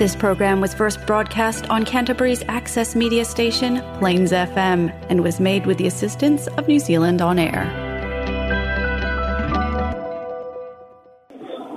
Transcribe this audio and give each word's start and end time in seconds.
This 0.00 0.16
program 0.16 0.62
was 0.62 0.72
first 0.72 0.96
broadcast 1.06 1.68
on 1.68 1.84
Canterbury's 1.84 2.42
access 2.48 2.96
media 2.96 3.22
station, 3.26 3.82
Plains 3.98 4.32
FM, 4.32 4.88
and 5.10 5.22
was 5.22 5.38
made 5.38 5.66
with 5.66 5.76
the 5.76 5.86
assistance 5.88 6.46
of 6.56 6.66
New 6.66 6.78
Zealand 6.78 7.20
On 7.20 7.38
Air. 7.38 7.64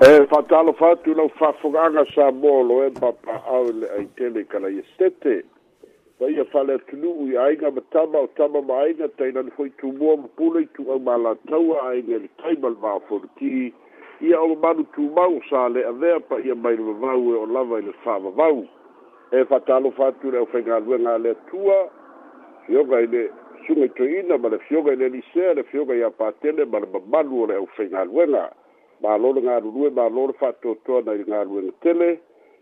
E 0.02 0.08
lau 0.08 0.26
sa 2.16 2.32
mōlo 2.40 2.76
e 2.88 2.90
papa'au 2.96 3.72
tele 4.16 4.42
matama 7.76 8.20
o 8.24 8.26
tama 8.38 8.60
i 13.42 13.52
ia 14.28 14.38
ao 14.38 14.56
manu 14.56 14.84
tumau 14.84 15.40
sa 15.50 15.68
le'a 15.70 15.92
vea 15.92 16.20
pa 16.20 16.40
ia 16.40 16.56
mai 16.56 16.78
le 16.78 16.84
vavau 16.84 17.34
e 17.36 17.38
o 17.44 17.46
lava 17.46 17.80
i 17.80 17.82
le 17.84 17.92
fāvavau 18.04 18.66
e 19.32 19.44
fatalofa 19.52 20.06
atu 20.08 20.32
le 20.32 20.38
au 20.38 20.46
faigaluega 20.46 21.14
a 21.14 21.18
le 21.20 21.32
atua 21.36 21.90
fioga 22.66 23.02
i 23.04 23.08
le 23.08 23.30
suga 23.68 23.84
itoiina 23.86 24.38
ma 24.40 24.48
le 24.50 24.60
fioga 24.60 24.94
i 24.94 24.96
le 24.96 25.10
lisea 25.10 25.54
le 25.54 25.64
fioga 25.64 25.94
ia 25.96 26.10
patele 26.10 26.66
ma 26.66 26.80
le 26.80 26.88
mamalu 26.94 27.42
o 27.42 27.46
le 27.48 27.56
au 27.56 27.68
faigaluega 27.76 28.52
malo 29.02 29.34
le 29.34 29.42
galulue 29.42 29.90
malo 29.90 30.28
le 30.32 30.34
fa'atoatoana 30.40 31.14
i 31.14 31.18
le 31.18 31.24
galuega 31.24 31.72
tele 31.82 32.20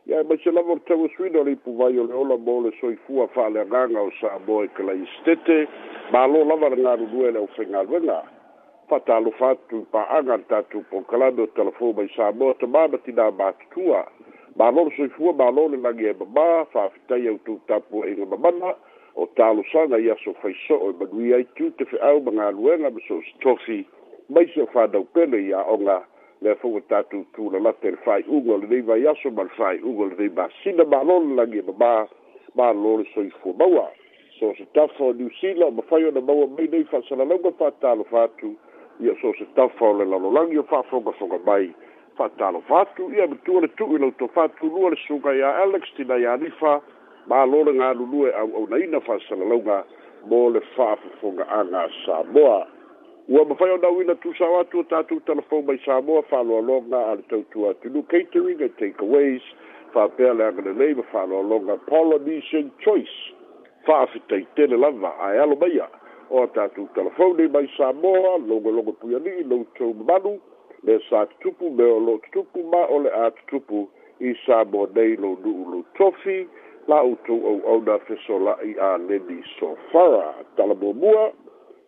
ia 0.08 0.20
e 0.22 0.24
maise 0.24 0.52
lava 0.52 0.72
o 0.72 0.76
le 0.82 0.82
tauasuina 0.90 1.40
o 1.40 1.44
le 1.44 1.52
ipuvai 1.52 1.98
o 2.00 2.08
le 2.10 2.14
ola 2.14 2.38
mo 2.38 2.62
le 2.66 2.74
soifua 2.82 3.28
fa'aleagaga 3.38 4.02
o 4.02 4.10
sa 4.22 4.34
moa 4.48 4.66
e 4.66 4.68
kalaia 4.68 5.06
setete 5.24 5.68
malo 6.12 6.42
lava 6.46 6.70
le 6.74 6.82
galulue 6.82 7.32
le 7.32 7.38
au 7.40 7.48
faigaluega 7.54 8.24
patalo 8.92 9.32
fatu 9.40 9.86
pa 9.92 10.04
anga 10.10 10.38
tatu 10.38 10.84
po 10.92 11.00
kalando 11.08 11.48
telefo 11.56 11.94
mai 11.96 12.10
sa 12.16 12.32
mo 12.36 12.52
to 12.60 12.68
ma 12.68 12.88
mati 12.92 13.12
na 13.16 13.32
ma 13.32 13.54
tua 13.72 14.04
ma 14.60 14.68
lo 14.70 14.92
so 15.00 15.08
fu 15.16 15.32
ma 15.32 15.48
lo 15.50 15.68
le 15.72 15.78
mangi 15.80 16.06
e 16.12 16.14
ma 16.36 16.66
fa 16.76 16.90
fta 16.92 17.16
ye 17.16 17.32
tu 17.48 17.56
tapo 17.72 18.04
e 18.04 18.16
ma 18.26 18.36
mana 18.36 18.76
o 19.16 19.26
talo 19.40 19.64
sana 19.72 19.96
ya 19.96 20.12
so 20.24 20.34
fai 20.44 20.52
so 20.68 20.76
e 20.92 20.92
ma 21.00 21.06
gui 21.08 21.32
ai 21.34 21.48
tu 21.56 21.72
te 21.80 21.86
au 22.04 22.20
ma 22.20 22.32
nga 22.32 22.52
luenga 22.52 22.92
ma 22.92 23.00
so 23.08 23.22
stofi 23.32 23.88
mai 24.28 24.46
so 24.54 24.66
fa 24.76 24.88
da 24.92 25.00
pele 25.16 25.40
ya 25.48 25.64
onga 25.64 26.04
le 26.44 26.52
fo 26.60 26.76
tatu 26.92 27.24
tu 27.32 27.48
le 27.50 27.60
mater 27.64 27.96
fai 28.04 28.24
ugo 28.28 28.58
le 28.60 28.68
dei 28.68 28.82
vai 28.84 29.00
ya 29.08 29.16
so 29.24 29.32
ma 29.32 29.48
fai 29.56 29.80
ugo 29.80 30.04
le 30.12 30.16
dei 30.20 30.30
ba 30.30 30.50
sina 30.64 30.84
ma 30.84 31.00
lo 31.02 31.20
le 31.24 31.34
mangi 31.40 31.58
e 31.64 31.64
ma 31.80 32.04
ma 32.60 32.72
lo 32.76 33.00
so 33.16 33.24
fu 33.40 33.56
ma 33.58 33.64
wa 33.72 33.88
so 34.36 34.52
se 34.60 34.68
tafo 34.76 35.14
du 35.16 35.30
sila 35.40 35.72
ma 35.72 35.80
fai 35.88 36.04
ona 36.12 36.20
ma 36.20 36.34
wa 36.36 36.44
mai 36.48 36.68
nei 36.68 36.84
fa 36.92 37.00
sana 37.08 37.24
lo 37.24 37.40
ga 37.40 37.52
fa 37.56 37.72
talo 37.80 38.04
fatu 38.12 38.54
ia 39.02 39.16
so 39.22 39.34
se 39.34 39.46
tafa 39.56 39.86
o 39.86 39.94
le 39.98 40.06
lalolagi 40.06 40.58
o 40.60 40.64
fa'afogafoga 40.64 41.40
mai 41.46 41.74
fa'atalofa 42.18 42.80
atu 42.82 43.10
ia 43.14 43.28
matua 43.28 43.62
le 43.62 43.68
tu'u 43.68 43.96
i 43.96 43.98
la 44.00 44.08
uto 44.12 44.28
fa'atulua 44.34 44.90
le 44.94 44.98
suga 45.08 45.34
ia 45.34 45.50
alex 45.62 45.84
tina 45.98 46.18
ia 46.22 46.34
anifa 46.34 46.82
mālo 47.28 47.64
le 47.66 47.74
galulu 47.74 48.28
e 48.28 48.32
au'aunaina 48.34 49.00
fa'asalalauga 49.02 49.84
mo 50.30 50.50
le 50.54 50.62
fa'afofoga'aga 50.76 51.88
samoa 52.06 52.68
ua 53.30 53.46
mafai 53.46 53.72
onauina 53.72 54.16
tusao 54.16 54.60
atu 54.60 54.80
o 54.80 54.84
tatou 54.84 55.20
talafou 55.20 55.64
mai 55.64 55.82
samoa 55.86 56.22
fa'aloaloga 56.24 57.00
a 57.12 57.16
le 57.16 57.22
tautua 57.22 57.72
atunu 57.72 58.04
catering 58.04 58.62
and 58.62 58.78
takeaways 58.78 59.42
fa'apea 59.94 60.34
le 60.34 60.46
agalelei 60.46 60.94
ma 60.94 61.04
fa'aloaloga 61.04 61.78
polynesian 61.90 62.70
choice 62.80 63.18
fa'afitaitele 63.86 64.78
lava 64.78 65.14
ae 65.26 65.40
alo 65.42 65.56
mai 65.56 65.80
a'a 65.80 66.01
o 66.32 66.48
tatou 66.48 66.88
telefone 66.96 67.48
mai 67.48 67.70
samoa 67.78 68.38
logologo 68.48 68.92
puiali'i 69.00 69.44
loutou 69.52 69.94
mamalu 69.94 70.40
le 70.84 70.96
sa 71.10 71.26
tutupu 71.26 71.70
me 71.70 71.84
o 71.84 72.00
lo 72.00 72.18
tutupu 72.24 72.64
ma 72.72 72.86
o 72.88 73.00
le 73.04 73.10
a 73.12 73.32
tutupu 73.32 73.90
i 74.20 74.34
samoa 74.46 74.88
nei 74.96 75.16
lou 75.16 75.38
nu'u 75.44 75.66
lou 75.72 75.84
tofi 76.00 76.48
la 76.88 77.02
outou 77.04 77.38
auauna 77.48 78.00
fesola'i 78.08 78.78
a 78.80 78.98
ledi 78.98 79.44
sofara 79.60 80.34
talamuamua 80.56 81.32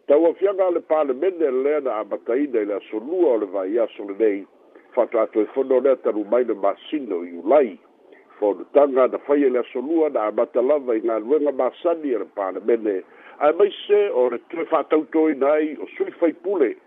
tauafiaga 0.08 0.67
a 0.67 0.72
le 0.72 0.80
palemene 0.80 1.51
lea 1.63 1.79
na 1.79 1.95
amataina 2.00 2.59
i 2.62 2.66
le 2.66 2.73
asolua 2.75 3.31
o 3.34 3.38
le 3.38 3.45
vaiaso 3.45 4.03
lenei 4.09 4.45
fa'ataato 4.94 5.41
e 5.41 5.45
fono 5.56 5.78
o 5.78 5.79
lea 5.79 5.95
talumai 5.95 6.44
le 6.44 6.53
masino 6.53 7.23
i 7.23 7.31
ulai 7.44 7.79
fonotaga 8.39 9.07
na 9.07 9.18
faia 9.23 9.47
i 9.47 9.47
e 9.47 9.50
le 9.50 9.59
asolua 9.63 10.09
na 10.09 10.23
amata 10.28 10.62
lava 10.62 10.95
i 10.95 11.00
galuega 11.01 11.51
masani 11.51 12.12
a 12.12 12.16
e 12.16 12.19
le 12.19 12.25
palemene 12.35 13.03
ae 13.44 13.50
e 13.52 13.58
mai 13.58 13.72
se 13.88 13.94
e 13.96 14.04
e 14.08 14.09
o 14.12 14.30
le 14.31 14.38
tue 14.50 14.64
fa'atautoina 14.66 15.48
ai 15.52 15.74
o 15.84 15.88
sui 15.98 16.12
faipule 16.16 16.78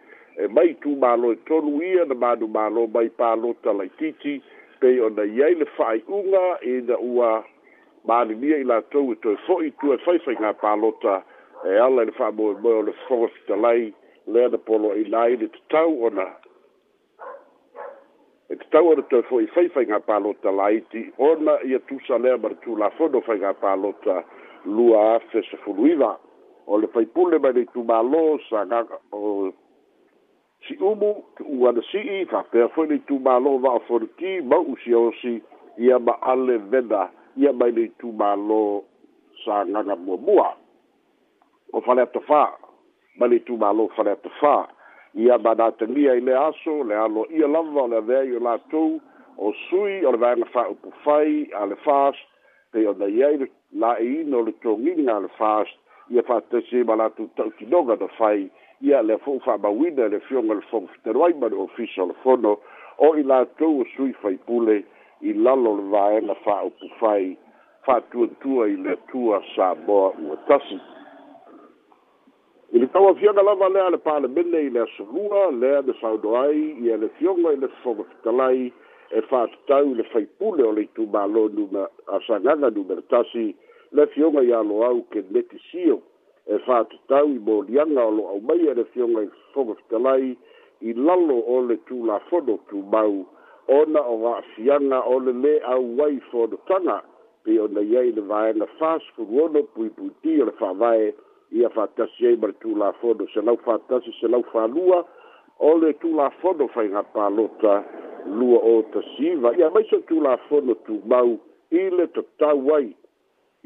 e 0.41 0.47
mai 0.49 0.73
tumālo 0.81 1.29
e 1.33 1.37
tolu 1.45 1.83
ia 1.85 2.05
na 2.09 2.15
manumālo 2.15 2.87
mai 2.89 3.09
palota 3.11 3.73
laitiiti 3.77 4.33
pei 4.81 5.01
ona 5.05 5.25
i 5.29 5.43
ai 5.45 5.53
le 5.61 5.67
fa'ai'uga 5.77 6.45
ina 6.65 6.97
ua 6.99 7.45
malimia 8.09 8.57
i 8.57 8.65
latou 8.65 9.13
e 9.13 9.19
toe 9.21 9.37
fo'i 9.45 9.69
tu 9.81 9.93
e 9.93 9.99
faifaigā 10.07 10.55
palota 10.65 11.19
e 11.69 11.77
ala 11.77 12.03
i 12.03 12.09
le 12.09 12.17
fa'amoemoe 12.17 12.79
o 12.81 12.83
le 12.89 12.95
foga 13.05 13.29
fitalai 13.37 13.93
lea 14.33 14.49
na 14.49 14.57
poloaina 14.69 15.27
ai 15.29 15.37
le 15.37 15.51
tatau 15.61 15.93
ona 16.09 16.29
e 18.49 18.57
tatau 18.63 18.95
ona 18.97 19.03
toe 19.13 19.21
fo'i 19.29 19.51
faifaigā 19.59 20.01
palota 20.09 20.55
laiti 20.63 21.05
ona 21.19 21.61
ia 21.69 21.83
tusa 21.91 22.17
lea 22.19 22.39
ma 22.41 22.49
le 22.55 22.59
tulafono 22.65 23.21
faigā 23.29 23.53
palota 23.61 24.23
lua 24.65 25.05
afe 25.19 25.45
sefuluiva 25.51 26.17
o 26.67 26.79
le 26.79 26.87
faipule 26.93 27.39
mai 27.39 27.53
lei 27.53 27.67
tumālō 27.75 28.23
sa 28.49 28.65
gaga 28.71 28.99
o 29.15 29.21
siʻumu 30.67 31.11
uana 31.61 31.83
siʻi 31.93 32.17
faapea 32.31 32.69
foi 32.75 32.89
lei 32.91 33.01
tumālō 33.09 33.53
vaʻafoliki 33.65 34.33
ma 34.51 34.59
usiosi 34.73 35.35
ia 35.87 35.99
ma 36.07 36.17
ale 36.33 36.59
vena 36.71 37.05
ia 37.37 37.53
mai 37.53 37.71
lei 37.73 37.89
tumālō 38.03 38.61
sa 39.45 39.63
gaga 39.71 39.97
muamua 39.97 40.49
o 41.73 41.81
faleatofā 41.87 42.43
mai 43.19 43.29
lei 43.31 43.41
tumālō 43.47 43.87
faleatofā 43.97 44.57
ia 45.23 45.39
ma 45.39 45.55
natagia 45.55 46.17
i 46.19 46.27
le 46.29 46.35
aso 46.43 46.83
le 46.83 46.95
aloaʻia 47.07 47.49
lava 47.55 47.83
o 47.87 47.89
le 47.95 48.03
avea 48.03 48.23
i 48.27 48.37
o 48.37 48.41
latou 48.49 49.01
o 49.39 49.53
sui 49.69 50.03
o 50.05 50.11
le 50.11 50.19
vaega 50.27 50.51
faupu 50.55 50.91
fai 51.07 51.45
a 51.63 51.65
le 51.71 51.77
fast 51.87 52.27
pei 52.75 52.87
o 52.91 52.97
naiai 52.99 53.45
laʻiina 53.83 54.35
o 54.37 54.43
le 54.51 54.59
togiga 54.65 55.17
a 55.21 55.21
le 55.23 55.29
fast 55.39 55.79
ia 56.11 56.23
fa'atasi 56.23 56.85
ma 56.85 56.95
latou 56.97 57.29
ta'ukinoga 57.37 57.97
na 57.97 58.09
fai 58.19 58.51
ia 58.81 59.03
lea 59.03 59.19
fo'u 59.19 59.41
fa'amauina 59.41 60.09
le 60.09 60.21
fioga 60.29 60.55
le 60.55 60.61
fogo 60.71 60.87
fetelu 60.87 61.23
ai 61.25 61.33
ma 61.35 61.49
le 61.49 61.57
ofisa 61.67 62.03
o 62.03 62.07
le 62.07 62.15
fono 62.23 62.59
o 63.07 63.15
i 63.17 63.23
latou 63.23 63.81
o 63.81 63.85
sui 63.97 64.13
faipule 64.23 64.85
i 65.21 65.33
lalo 65.35 65.75
le 65.81 65.89
vaega 65.91 66.35
fa'aupu 66.47 66.91
fai 67.01 67.35
fa'atuatua 67.87 68.67
i 68.69 68.77
le 68.77 68.91
atua 68.99 69.43
sa 69.55 69.75
moa 69.87 70.13
ua 70.23 70.37
tasi 70.47 70.79
i 72.73 72.79
le 72.79 72.87
tauafiaga 72.95 73.43
lava 73.43 73.69
lea 73.69 73.91
le 73.91 73.99
palemene 73.99 74.61
i 74.63 74.71
le 74.71 74.87
asolua 74.87 75.51
lea 75.51 75.83
le 75.83 75.93
faudo 75.99 76.37
ai 76.39 76.71
ia 76.87 76.97
le 76.97 77.09
fioga 77.19 77.53
i 77.53 77.59
le 77.67 77.69
fogo 77.83 78.07
fetalai 78.15 78.71
e 79.11 79.21
fa'atatau 79.23 79.91
i 79.91 79.95
le 79.95 80.07
faipule 80.15 80.63
o 80.63 80.71
le 80.73 80.87
itumālo 80.87 81.49
numa 81.49 81.89
asagaga 82.07 82.71
numeratasi 82.71 83.55
le 83.97 84.07
fioga 84.09 84.43
ia 84.45 84.61
lo 84.63 84.85
au 84.85 84.99
ke 85.09 85.25
meti 85.33 85.59
sio 85.71 85.97
e 86.47 86.59
fatutau 86.69 87.31
i 87.33 87.39
molianga 87.41 88.03
o 88.05 88.11
loau 88.13 88.41
mai 88.45 88.67
e 88.69 88.75
le 88.77 88.85
fioga 88.93 89.23
i 89.25 89.29
fogofitalai 89.55 90.37
i 90.85 90.93
lalo 90.93 91.39
o 91.41 91.57
le 91.69 91.77
tulafono 91.89 92.59
tumau 92.69 93.15
ona 93.79 94.01
o 94.13 94.17
fa'afiaga 94.25 94.99
o 95.01 95.15
le 95.25 95.33
lē 95.45 95.55
au 95.73 95.87
ai 96.07 96.19
fonotaga 96.31 96.99
pei 97.45 97.57
ona 97.65 97.81
iai 97.93 98.13
le 98.13 98.21
vaega 98.31 98.67
fasfuluono 98.79 99.63
puipuiti 99.73 100.37
o 100.45 100.51
le 100.51 100.53
fa'avae 100.61 101.09
ia 101.63 101.73
fa'atasi 101.77 102.27
ai 102.31 102.37
ma 102.37 102.53
le 102.53 102.53
tulafono 102.61 103.27
se 103.33 103.41
lau 103.49 103.57
fa'atasi 103.65 104.13
se 104.21 104.29
lau 104.29 104.45
fālua 104.53 105.01
o 105.59 105.73
le 105.83 105.95
tulafono 106.05 106.69
faiga 106.77 107.03
palota 107.17 107.81
lua 108.29 108.61
o 108.61 108.77
tasiva 108.93 109.55
ia 109.57 109.71
mai 109.71 109.89
so 109.91 109.99
tulafono 110.13 110.75
tumau 110.85 111.39
i 111.71 111.89
le 111.97 112.07
totau 112.13 112.69
ai 112.77 112.93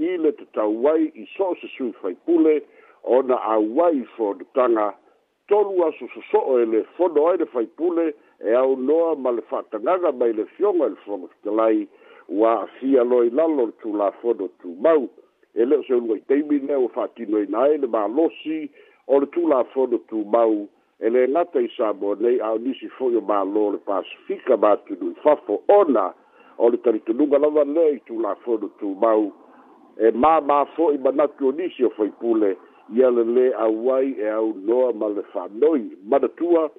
i 0.01 0.17
le 0.19 0.33
tatau 0.37 0.87
ai 0.89 1.05
i 1.23 1.27
so 1.37 1.51
o 1.53 1.57
se 1.61 1.69
sui 1.77 1.93
faipule 2.01 2.63
ona 3.05 3.37
auai 3.55 4.05
fodutaga 4.17 4.95
tolu 5.49 5.85
aso 5.87 6.09
sosoo 6.15 6.59
e 6.59 6.65
le 6.73 6.83
fono 6.97 7.29
ai 7.29 7.37
le 7.39 7.47
faipule 7.47 8.15
e 8.43 8.55
aunoa 8.55 9.17
ma 9.17 9.31
le 9.31 9.43
fa'atagaga 9.43 10.13
mai 10.13 10.33
le 10.33 10.45
fioga 10.47 10.85
e 10.85 10.87
i 10.87 10.91
le 10.91 10.97
foga 11.05 11.27
fetalai 11.29 11.87
ua 12.29 12.63
afia 12.63 13.03
loa 13.05 13.25
i 13.27 13.31
lalo 13.31 13.67
le 13.67 13.73
tulafono 13.83 14.49
tumau 14.61 15.09
e 15.55 15.65
lē 15.67 15.79
o 15.79 15.83
se 15.83 15.95
ulua 15.95 16.17
iteimi 16.17 16.59
lea 16.67 16.79
ua 16.79 16.89
fa'atinoina 16.97 17.59
ai 17.63 17.79
le 17.85 17.87
malosi 17.87 18.71
o 19.07 19.21
le 19.21 19.27
tulafono 19.27 19.99
tumau 20.09 20.69
e 21.01 21.09
le 21.11 21.27
gata 21.27 21.61
i 21.61 21.69
sa 21.77 21.93
mo 21.93 22.15
nei 22.15 22.41
ao 22.41 22.59
nisi 22.59 22.89
fo'i 22.97 23.17
o 23.21 23.21
mālō 23.21 23.69
le 23.73 23.79
pasifika 23.85 24.57
matunui 24.57 25.13
fafo 25.23 25.61
ona 25.69 26.09
o 26.59 26.71
le 26.71 26.77
talitunuga 26.81 27.39
lava 27.39 27.65
lea 27.65 27.99
i 28.01 28.01
tulafono 28.09 28.69
tumau 28.81 29.33
e 30.01 30.11
mama 30.11 30.65
fo 30.77 30.91
i 30.93 30.97
bana 30.99 31.29
tonisio 31.29 31.91
fo 31.91 32.05
i 32.07 32.09
pule 32.11 32.57
yele 32.95 33.25
le 33.25 33.53
awai 33.55 34.15
e 34.19 34.29
au 34.31 34.55
noa 34.67 34.93
ma 34.93 35.09
le 35.09 35.23
fa 35.33 35.47
noi 35.53 35.83
mada 36.05 36.29
tua 36.29 36.71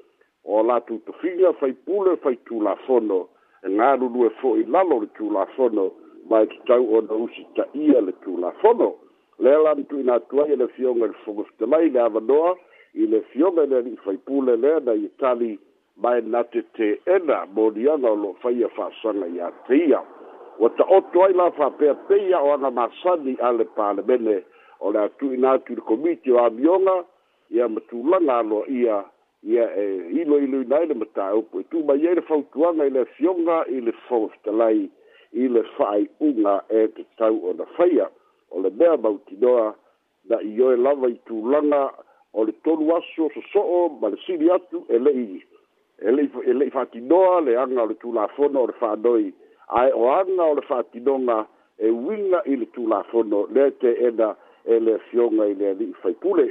o 0.46 0.64
la 0.64 0.80
tu 0.82 0.98
to 1.06 1.14
finga 1.22 1.54
fo 1.60 1.68
i 1.68 1.74
pule 1.86 2.16
fo 2.24 2.30
i 2.32 2.38
tu 2.50 2.60
la 2.62 2.76
fono 2.88 3.28
e 3.64 3.70
nga 3.70 3.96
lu 3.96 4.10
lu 4.10 4.30
fo 4.42 4.56
i 4.58 4.64
la 4.66 4.82
lo 4.84 5.06
tu 5.14 5.30
la 5.30 5.46
fono 5.56 5.92
ma 6.30 6.42
ki 6.50 6.58
tau 6.66 6.82
o 6.98 7.02
no 7.06 7.28
si 7.36 7.46
ta 7.54 7.66
ia 7.78 8.02
le 8.02 8.14
tu 8.26 8.38
la 8.42 8.52
fono 8.58 8.96
le 9.38 9.54
la 9.66 9.76
tu 9.86 10.02
na 10.04 10.18
tua 10.20 10.48
e 10.48 10.56
le 10.56 10.68
fionga 10.74 11.06
le 11.06 11.14
fo 11.22 11.34
gusto 11.34 11.68
mai 11.68 11.92
le 11.94 12.00
ava 12.02 12.20
noa 12.20 12.56
i 12.98 13.06
le 13.06 13.22
fionga 13.30 13.68
le 13.70 13.84
ni 13.86 13.96
fo 14.02 14.12
i 14.18 14.18
pule 14.18 14.56
le 14.58 14.80
na 14.80 14.98
i 14.98 15.06
tali 15.22 15.54
mai 15.98 16.26
na 16.26 16.42
te 16.44 16.66
te 16.74 16.98
ena 17.06 17.46
mo 17.54 17.70
dianga 17.70 18.10
lo 18.18 18.34
fa 18.42 18.50
ia 18.50 18.68
fa 18.74 18.90
sanga 19.02 19.28
ia 19.38 19.52
te 19.70 19.76
ia 19.78 19.78
te 19.78 19.88
ia 19.94 20.02
o 20.62 20.70
ta'oto 20.70 21.24
ai 21.26 21.34
la 21.34 21.50
fa'apea 21.52 21.94
peia 22.08 22.40
o 22.40 22.52
ana 22.54 22.70
masani 22.72 23.34
a 23.42 23.50
le 23.52 23.66
palemene 23.66 24.44
o 24.80 24.92
le 24.94 25.00
atu'ina 25.08 25.52
atu 25.58 25.74
i 25.74 25.76
le 25.76 25.82
komiti 25.82 26.32
o 26.32 26.38
amioga 26.44 26.96
ia 27.50 27.66
matulaga 27.68 28.34
aloa 28.42 28.68
ia 28.70 28.98
ia 29.44 29.66
e 29.76 29.86
iloiloina 30.22 30.78
ai 30.78 30.86
le 30.88 30.94
mataupu 30.94 31.60
e 31.60 31.64
tumai 31.72 32.08
ai 32.08 32.14
le 32.16 32.22
fautuaga 32.22 32.86
e 32.86 32.90
le 32.90 33.00
afioga 33.08 33.66
i 33.74 33.82
le 33.82 33.92
fofetalai 34.06 34.86
i 35.42 35.48
le 35.48 35.64
fa'ai'uga 35.78 36.54
e 36.70 36.88
tatau 36.98 37.42
o 37.50 37.54
na 37.58 37.66
faia 37.74 38.06
o 38.52 38.62
le 38.62 38.70
mea 38.70 38.98
mautinoa 38.98 39.74
na 40.30 40.38
i 40.46 40.54
oe 40.62 40.78
lava 40.78 41.10
i 41.10 41.18
tulaga 41.26 41.82
o 42.34 42.46
le 42.46 42.52
tolu 42.62 42.94
aso 42.96 43.32
soso'o 43.34 43.90
ma 43.98 44.14
le 44.14 44.18
sili 44.28 44.52
atu 44.52 44.86
e 44.90 45.00
le'i 45.02 45.42
e 46.46 46.54
le'i 46.54 46.70
fa'atinoa 46.70 47.38
e 47.42 47.46
leaga 47.50 47.82
o 47.84 47.88
le 47.88 47.96
tulafono 47.98 48.62
o 48.62 48.68
le 48.68 48.74
fa'anoi 48.74 49.34
ae 49.70 49.92
o 49.94 50.10
aga 50.14 50.44
o 50.44 50.56
le 50.56 50.62
fa'atinoga 50.62 51.46
e 51.80 51.90
uiga 51.90 52.42
i 52.46 52.56
le 52.56 52.66
tulafono 52.76 53.46
lea 53.54 53.72
te 53.82 53.92
ena 54.08 54.30
e 54.72 54.80
le 54.80 54.96
afioga 54.96 55.46
i 55.48 55.54
le 55.56 55.70
ali'i 55.70 55.94
faipule 56.02 56.48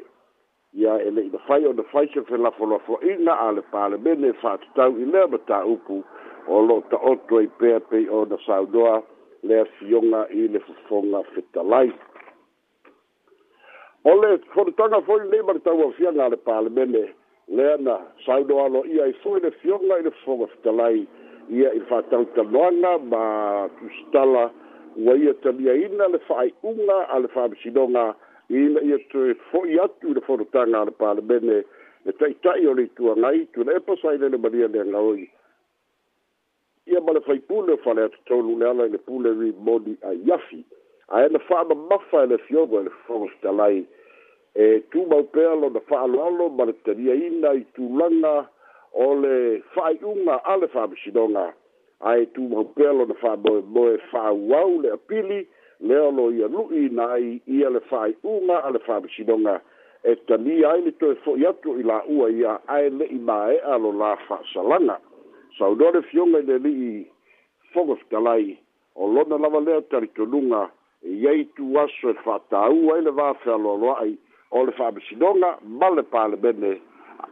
ia 0.75 0.99
e 1.03 1.11
le'i 1.11 1.31
mafai 1.33 1.67
ona 1.67 1.83
fai 1.83 2.07
se 2.15 2.23
felafoloafoa'iga 2.23 3.35
a 3.47 3.53
le 3.53 3.63
palemene 3.73 4.29
e 4.29 4.33
fa'atutau 4.33 4.99
i 4.99 5.05
lea 5.05 5.27
mataupu 5.27 5.97
o 6.49 6.57
lo'o 6.63 6.83
ta'oto 6.91 7.37
ai 7.39 7.47
pea 7.59 7.81
pei 7.81 8.09
ona 8.09 8.37
saunoa 8.47 9.03
le 9.43 9.61
afioga 9.61 10.27
i 10.31 10.49
le 10.53 10.59
fofoga 10.61 11.23
fetalai 11.35 11.93
o 14.05 14.15
le 14.23 14.39
fonotaga 14.53 15.01
foi 15.01 15.29
lei 15.29 15.43
ma 15.43 15.53
le 15.53 15.59
tauafiaga 15.61 16.25
a 16.25 16.29
le 16.29 16.37
palemene 16.37 17.05
lea 17.49 17.77
na 17.77 17.95
saunoa 18.25 18.65
aloa 18.65 18.87
ia 18.87 19.07
i 19.07 19.13
foi 19.13 19.41
le 19.41 19.49
afioga 19.49 19.99
i 19.99 20.03
le 20.03 20.11
fofoga 20.11 20.47
fetalai 20.55 21.07
ia 21.51 21.71
i 21.75 21.81
fa'atautaloaga 21.81 22.93
ma 23.11 23.69
tusitala 23.79 24.51
ua 24.97 25.15
ia 25.19 25.35
taliaina 25.43 26.09
le 26.09 26.19
fa'ai'uga 26.29 26.99
a 27.15 27.19
le 27.19 27.29
fa'amasinoga 27.35 28.15
ina 28.49 28.81
ia 28.87 28.99
toe 29.11 29.35
fo'i 29.51 29.81
atu 29.83 30.11
i 30.11 30.15
le 30.15 30.21
folotaga 30.27 30.81
a 30.81 30.87
le 30.89 30.95
palemene 31.01 31.59
e 32.07 32.13
ta'ita'i 32.15 32.67
o 32.71 32.75
le 32.75 32.87
ituagai 32.87 33.43
tuna 33.55 33.75
epa 33.81 33.97
saile 34.03 34.29
le 34.29 34.39
malia 34.39 34.69
leaga 34.69 34.99
oi 34.99 35.27
ia 36.87 37.01
ma 37.01 37.13
le 37.13 37.21
faipule 37.27 37.73
o 37.75 37.81
fale 37.87 38.05
atotolu 38.07 38.55
le 38.63 38.71
ala 38.71 38.87
i 38.87 38.95
le 38.95 38.99
pule 38.99 39.35
rimoni 39.41 39.97
aiafi 40.13 40.63
ae 41.19 41.29
na 41.35 41.43
fa'amamafa 41.51 42.23
e 42.25 42.27
le 42.27 42.39
fiogo 42.47 42.81
e 42.81 42.85
le 42.87 42.95
fofogositalai 43.03 43.83
e 44.55 44.81
tumau 44.91 45.25
pea 45.35 45.55
lona 45.59 45.81
fa'aloalo 45.91 46.49
ma 46.51 46.71
le 46.71 46.73
taliaina 46.87 47.59
i 47.59 47.65
tulaga 47.75 48.39
o 48.93 49.15
le 49.15 49.63
fa'aiʻuga 49.75 50.41
a 50.45 50.57
le 50.57 50.67
fa'amasinoga 50.69 51.53
ae 52.11 52.25
tumaupealo 52.35 53.07
na 53.09 53.15
fa'amoemoe 53.15 53.99
fa'auau 54.11 54.81
le 54.83 54.91
apili 54.93 55.47
lea 55.81 56.01
o 56.01 56.11
lo 56.11 56.31
ia 56.33 56.49
lu'i 56.49 56.89
na 56.93 57.07
ai 57.15 57.41
ia 57.47 57.71
le 57.71 57.81
fa'aiʻuga 57.81 58.57
a 58.65 58.71
le 58.71 58.79
fa'amasinoga 58.79 59.61
e 60.05 60.15
talia 60.27 60.71
ai 60.71 60.81
le 60.83 60.93
toe 60.93 61.15
fo'i 61.25 61.47
atu 61.47 61.79
i 61.81 61.83
la'ua 61.83 62.31
ia 62.31 62.59
ae 62.69 62.89
le'i 62.91 63.19
māe'a 63.19 63.79
lo 63.79 63.93
la 63.93 64.17
fa'asalaga 64.27 64.99
saunoa 65.59 65.91
le 65.93 66.03
fioga 66.03 66.39
i 66.41 66.47
le 66.49 66.59
li'i 66.59 67.07
fogofitalai 67.73 68.57
o 68.97 69.07
lona 69.07 69.39
lava 69.39 69.61
lea 69.61 69.81
talitonuga 69.91 70.71
e 71.03 71.11
iai 71.23 71.45
tu 71.55 71.79
aso 71.79 72.11
e 72.11 72.15
fa'atāua 72.27 72.97
ai 72.97 73.03
le 73.07 73.11
vafealoaloa'i 73.11 74.17
o 74.51 74.65
le 74.67 74.73
fa'amasinoga 74.73 75.59
ma 75.63 75.91
le 75.91 76.03
palemene 76.03 76.81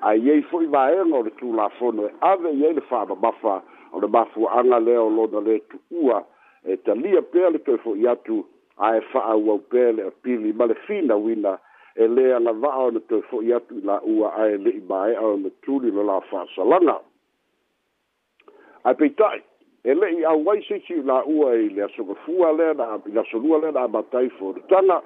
aiai 0.00 0.42
fo'i 0.50 0.66
vaega 0.66 1.04
o 1.16 1.22
le 1.22 1.30
tulafono 1.40 2.06
e 2.06 2.10
ave 2.20 2.50
iai 2.52 2.70
e 2.70 2.74
le 2.74 2.80
fa'amamafa 2.80 3.56
e 3.62 3.64
o 3.96 4.00
le 4.00 4.06
mafuaaga 4.08 4.78
lea 4.80 5.00
o 5.00 5.08
lona 5.10 5.40
lē 5.40 5.60
tu'ua 5.70 6.24
e 6.64 6.76
talia 6.82 7.22
pea 7.22 7.50
le 7.50 7.58
toe 7.66 7.78
fo'i 7.84 8.06
atu 8.08 8.44
ae 8.76 9.00
fa'aauau 9.12 9.58
pea 9.70 9.92
le 9.92 10.02
apili 10.10 10.52
ma 10.52 10.66
le 10.66 10.74
finauina 10.86 11.58
e 11.96 12.06
lē 12.16 12.24
agava'a 12.36 12.86
ona 12.88 13.00
toe 13.10 13.22
fo'i 13.30 13.52
atu 13.52 13.74
i 13.78 13.84
la'ua 13.88 14.32
ae 14.42 14.56
le'i 14.64 14.80
mae'a 14.88 15.20
ona 15.34 15.50
tuli 15.62 15.90
lo 15.90 16.02
la 16.02 16.20
fa'asalaga 16.30 16.98
ae 18.84 18.94
peita'i 18.94 19.40
e 19.84 19.94
le'i 19.94 20.24
auai 20.32 20.62
sisi 20.68 20.94
i 21.00 21.02
la'ua 21.02 21.54
i 21.56 21.68
le 21.74 21.82
asogafua 21.88 22.52
lea 22.52 22.74
na 22.74 22.96
i 23.06 23.10
le 23.10 23.20
asolua 23.20 23.58
lea 23.58 23.72
na 23.72 23.80
amatai 23.88 24.28
foletaga 24.38 25.00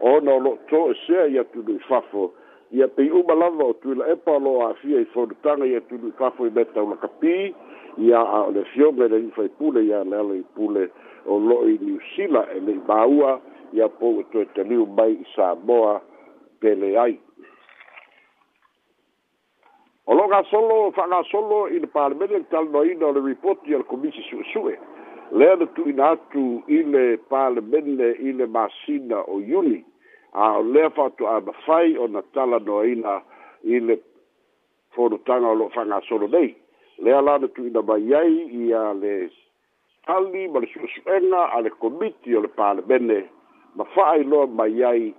ona 0.00 0.32
o 0.34 0.40
lo'o 0.40 0.58
toe 0.70 0.94
sea 1.06 1.26
i 1.26 1.38
atu 1.38 1.62
nui 1.66 1.78
fafo 1.88 2.30
ia 2.70 2.88
pei 2.88 3.10
uma 3.10 3.34
lava 3.34 3.64
o 3.64 3.72
tuila 3.74 4.08
epa 4.10 4.36
lo 4.38 4.66
afia 4.68 5.00
i 5.00 5.04
fonotaga 5.06 5.64
ia 5.66 5.80
tulu 5.80 6.08
i 6.08 6.12
fafo 6.18 6.44
i 6.46 6.50
meta 6.50 6.82
ulakapī 6.82 7.54
ia 7.96 8.18
ao 8.18 8.50
le 8.52 8.60
afioga 8.60 9.06
i 9.06 9.08
leifa 9.08 9.44
i 9.44 9.48
pule 9.48 9.84
ia 9.86 10.04
le 10.04 10.16
ala 10.16 10.34
i 10.36 10.42
pule 10.54 10.88
o 11.26 11.38
loo 11.38 11.64
i 11.68 11.78
niusila 11.80 12.46
e 12.52 12.60
lei 12.60 12.78
maua 12.88 13.40
ia 13.72 13.88
pou 13.88 14.20
e 14.20 14.24
toe 14.32 14.44
taliu 14.54 14.86
mai 14.86 15.12
i 15.12 15.24
samoa 15.36 16.00
pele 16.60 16.98
ai 16.98 17.18
o 20.06 20.14
loo 20.14 20.28
gasolo 20.28 20.90
fa'agasolo 20.92 21.66
i 21.72 21.78
le 21.80 21.86
palemene 21.86 22.38
le 22.38 22.44
talanoaina 22.52 23.06
o 23.06 23.12
le 23.12 23.24
ripoti 23.24 23.74
a 23.74 23.78
le 23.78 23.84
komisi 23.84 24.20
su'esu'e 24.28 24.76
lea 25.32 25.56
na 25.56 25.66
tu'uina 25.66 26.10
atu 26.10 26.62
i 26.66 26.82
le 26.82 27.16
palemene 27.28 28.12
i 28.28 28.32
le 28.36 28.46
masina 28.46 29.24
o 29.24 29.40
iuli 29.40 29.84
a 30.34 30.58
o 30.58 30.62
lea 30.62 30.90
fa 30.90 31.04
atu 31.04 31.28
ana 31.28 31.52
fai 31.66 31.96
o 31.96 32.06
na 32.08 32.22
tala 32.34 32.58
noaina 32.58 33.20
i 33.64 33.80
le 33.80 33.98
fonotaga 34.94 35.46
o 35.48 35.54
loo 35.54 35.68
fagasolo 35.74 36.28
nei 36.28 36.56
lea 36.98 37.20
la 37.22 37.38
na 37.38 37.48
tuuina 37.48 37.82
mai 37.82 38.12
ai 38.14 38.34
ia 38.66 38.92
le 38.94 39.30
tali 40.06 40.48
ma 40.48 40.60
le 40.60 40.66
suʻesuʻega 40.72 41.40
a 41.54 41.60
le 41.60 41.70
komiti 41.70 42.34
o 42.36 42.40
le 42.40 42.48
palemene 42.58 43.24
ma 43.76 43.84
fa'ailoa 43.94 44.46
mai 44.58 44.82
ai 44.90 45.14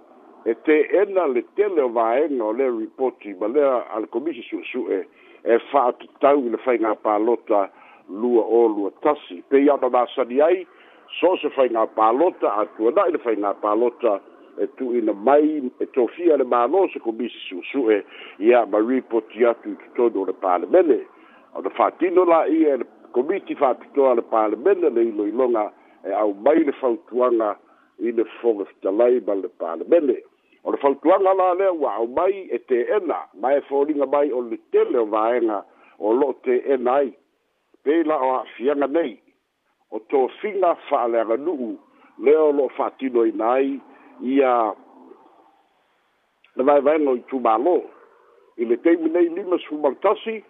e 0.46 0.54
teena 0.66 1.26
le 1.28 1.42
tele 1.56 1.82
o 1.82 1.90
vaega 1.98 2.44
o 2.46 2.54
lea 2.54 2.70
ripoti 2.80 3.34
ma 3.40 3.48
lea 3.48 3.86
a 3.94 4.00
le 4.00 4.08
komisi 4.14 4.46
suʻesuʻe 4.50 5.06
e 5.46 5.58
fa 5.72 5.90
atatau 5.90 6.38
i 6.46 6.50
le 6.54 6.58
faiga 6.58 6.94
palota 6.96 7.70
lua 8.10 8.44
o 8.46 8.68
lua 8.68 8.92
tasi 9.02 9.42
pe 9.50 9.58
ia 9.62 9.74
ona 9.74 9.90
masani 9.90 10.42
ai 10.42 10.68
so 11.20 11.36
se 11.42 11.50
faiga 11.50 11.86
palota 11.98 12.48
atuana'i 12.62 13.12
le 13.12 13.18
faiga 13.18 13.54
palota 13.64 14.22
e 14.58 14.68
tu 14.78 14.96
ina 14.98 15.14
mai 15.14 15.70
e 15.80 15.86
tofia 15.86 16.38
le 16.38 16.44
malo 16.44 16.88
se 16.94 17.00
ko 17.00 17.12
bisi 17.12 17.36
su 17.50 17.62
su 17.72 17.90
e 17.92 18.04
ia 18.40 18.66
ma 18.66 18.80
ripoti 18.80 19.46
atu 19.46 19.76
tutodo 19.78 20.26
le 20.26 20.34
pale 20.34 20.66
mene 20.66 21.06
o 21.54 21.62
da 21.62 21.70
fatino 21.70 22.24
la 22.26 22.46
ia 22.48 22.78
le 22.78 22.86
komiti 23.12 23.56
fatito 23.56 24.14
le 24.16 24.22
pale 24.22 24.56
mene 24.56 24.90
le 24.90 25.04
ilo 25.04 25.26
ilonga 25.28 25.72
e 26.04 26.12
au 26.12 26.34
mai 26.34 26.64
le 26.64 26.72
fautuanga 26.72 27.58
i 28.00 28.12
le 28.12 28.24
fonga 28.42 28.66
fitalai 28.66 29.22
ma 29.26 29.34
le 29.36 29.48
pale 29.50 29.84
o 30.64 30.72
le 30.72 30.78
fautuanga 30.78 31.34
la 31.34 31.54
le 31.54 31.68
wa 31.70 31.94
au 31.96 32.08
mai 32.08 32.48
e 32.52 32.60
te 32.66 32.86
ena 32.90 33.28
ma 33.40 33.54
e 33.56 33.62
fōringa 33.70 34.08
mai 34.10 34.32
o 34.32 34.42
le 34.42 34.58
tele 34.72 34.98
o 34.98 35.06
vaenga 35.06 35.66
o 36.00 36.14
lo 36.14 36.34
te 36.42 36.64
ena 36.66 36.94
ai 37.04 37.14
pēla 37.84 38.16
o 38.20 38.36
a 38.40 38.44
fianga 38.58 38.88
nei 38.88 39.20
o 39.92 40.00
tofinga 40.00 40.76
fa'alea 40.90 41.24
ganu'u 41.26 41.78
lea 42.20 42.40
o 42.42 42.52
lo'o 42.52 42.68
fatino 42.76 43.24
ina 43.26 43.46
nai 43.46 43.80
ia 44.22 44.74
le 46.56 46.64
vai 46.64 46.82
vai 46.82 47.00
no 47.00 47.18
tu 47.28 47.40
malo 47.40 47.84
e 48.58 48.66
le 48.66 48.78
tei 48.82 48.98
nei 48.98 49.30
lima 49.30 49.58
su 49.58 49.76
maltasi 49.76 50.44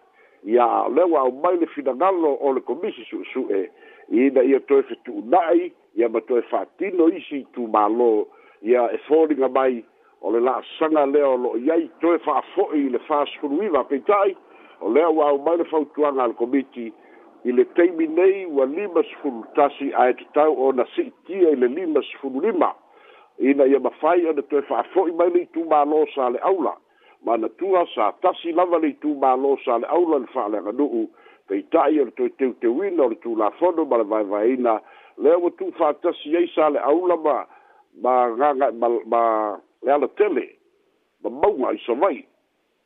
ia 0.43 0.88
le 0.89 1.01
wa 1.03 1.21
o 1.23 1.31
mai 1.31 1.57
le 1.59 1.67
finagalo 1.67 2.31
o 2.41 2.53
le 2.53 2.61
komisi 2.63 3.03
su 3.05 3.23
su 3.25 3.45
e 3.49 3.69
i 4.09 4.31
da 4.31 4.41
ia 4.41 4.59
to 4.61 4.79
e 4.79 4.97
tu 5.03 5.21
nai 5.25 5.71
ia 5.95 6.09
ma 6.09 6.19
to 6.21 6.38
e 6.38 6.41
fatino 6.41 7.07
isi 7.07 7.45
tu 7.53 7.67
malo 7.67 8.27
ia 8.61 8.89
e 8.91 8.97
fodinga 9.05 9.47
mai 9.49 9.85
o 10.21 10.31
le 10.31 10.39
la 10.39 10.61
sanga 10.79 11.05
le 11.05 11.21
o 11.21 11.35
lo 11.38 11.55
iai 11.57 11.89
to 11.99 12.13
e 12.15 12.19
fa 12.19 12.41
fo 12.55 12.73
i 12.73 12.89
le 12.89 12.99
fa 13.05 13.25
su 13.25 13.47
iva 13.61 13.83
peitai 13.83 14.35
o 14.81 14.89
le 14.89 15.03
wa 15.05 15.31
o 15.31 15.38
mai 15.38 15.57
le 15.57 15.65
fa 15.65 15.77
tuanga 15.93 16.23
al 16.23 16.33
komiti 16.35 16.91
i 17.43 17.51
le 17.51 17.69
teimi 17.73 18.07
nei 18.07 18.45
ua 18.49 18.65
lima 18.65 19.03
sefulutasi 19.03 19.91
ae 19.93 20.13
tatau 20.13 20.57
ona 20.57 20.85
siitia 20.95 21.49
i 21.53 21.53
e 21.53 21.55
le 21.55 21.67
lima 21.67 22.01
sefululima 22.01 22.73
ina 23.39 23.65
ia 23.65 23.79
mafai 23.79 24.25
ona 24.25 24.41
toe 24.41 24.62
fa'afo'i 24.67 25.12
mai 25.15 25.29
le 25.31 25.43
itumālō 25.43 26.03
sa 26.15 26.29
le 26.29 26.39
aula 26.43 26.74
ma 27.25 27.38
na 27.38 27.48
tua 27.50 27.86
sa 27.96 28.12
tasi 28.22 28.51
lava 28.51 28.79
le 28.84 28.91
itumālō 28.91 29.55
sa 29.65 29.77
le 29.79 29.88
aula 29.88 30.19
le 30.19 30.27
fa'aleaganu'u 30.36 31.03
peita'i 31.48 32.00
o 32.01 32.05
le 32.10 32.13
toe 32.19 32.29
teuteuina 32.38 33.03
o 33.08 33.10
le 33.15 33.17
tulafono 33.24 33.86
ma 33.86 33.98
le 34.03 34.08
vaevaeina 34.12 34.79
lea 35.24 35.38
ua 35.38 35.51
tu 35.55 35.72
fa'atasi 35.79 36.36
ai 36.38 36.48
sa 36.55 36.69
le 36.69 36.79
aula 36.84 37.15
ma 37.25 37.36
ma 38.03 38.13
gaga 38.38 38.72
ma 38.75 38.88
le 39.86 39.91
ala 39.91 40.08
tele 40.19 40.46
ma 41.24 41.29
mauga 41.29 41.72
i 41.79 41.81
savai 41.88 42.19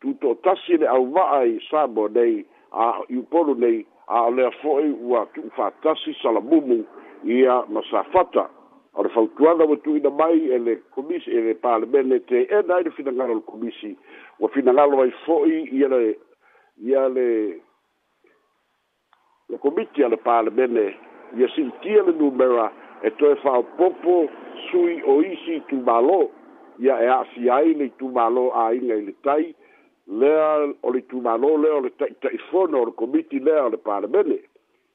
tutoʻatasi 0.06 0.78
le 0.86 0.88
auva'a 0.88 1.46
i 1.50 1.58
sabo 1.70 2.08
nei 2.14 2.46
a 2.72 2.88
iupolo 3.10 3.54
nei 3.58 3.86
a 4.08 4.26
o 4.30 4.32
lea 4.32 4.52
fo'i 4.62 4.92
ua 5.02 5.26
tu'u 5.34 5.50
fa'atasi 5.58 6.14
salamumu 6.22 6.84
ia 7.26 7.64
ma 7.74 7.82
sa 7.90 8.04
fata 8.14 8.50
o 8.94 9.04
le 9.04 9.10
fautuaga 9.10 9.64
ua 9.66 9.78
tuuina 9.78 10.10
mai 10.10 10.50
e 10.54 10.58
le 10.60 10.76
komisi 10.94 11.32
e 11.32 11.42
le 11.42 11.54
palemene 11.56 12.20
te 12.26 12.44
ena 12.46 12.76
ai 12.76 12.84
le 12.84 12.92
finagalo 12.92 13.34
o 13.34 13.36
le 13.36 13.42
komisi 13.46 13.96
ua 14.40 14.50
finagalo 14.50 15.02
ai 15.02 15.10
fo'i 15.26 15.64
ia 15.74 15.88
le 15.88 16.18
ia 16.78 17.08
le 17.10 17.28
le 19.50 19.58
komiti 19.58 20.04
a 20.04 20.08
le 20.10 20.18
palemene 20.18 20.94
ia 21.38 21.48
silitia 21.56 22.04
le 22.04 22.14
numera 22.22 22.72
e 23.02 23.10
toe 23.18 23.36
faopopo 23.42 24.30
sui 24.70 25.02
o 25.10 25.22
isi 25.26 25.58
itumālō 25.58 26.20
ia 26.86 27.00
e 27.02 27.08
a'afi 27.08 27.50
ai 27.50 27.74
le 27.74 27.90
itumālō 27.90 28.46
āiga 28.66 29.00
i 29.02 29.06
le 29.10 29.16
tai 29.26 29.50
lea 30.06 30.50
o 30.86 30.94
le 30.94 31.00
itumālō 31.02 31.52
lea 31.64 31.74
o 31.82 31.82
le 31.82 31.90
taʻitaʻifono 31.98 32.82
o 32.82 32.86
le 32.86 32.94
komiti 32.94 33.40
lea 33.40 33.66
o 33.66 33.74
le 33.74 33.78
palemene 33.78 34.38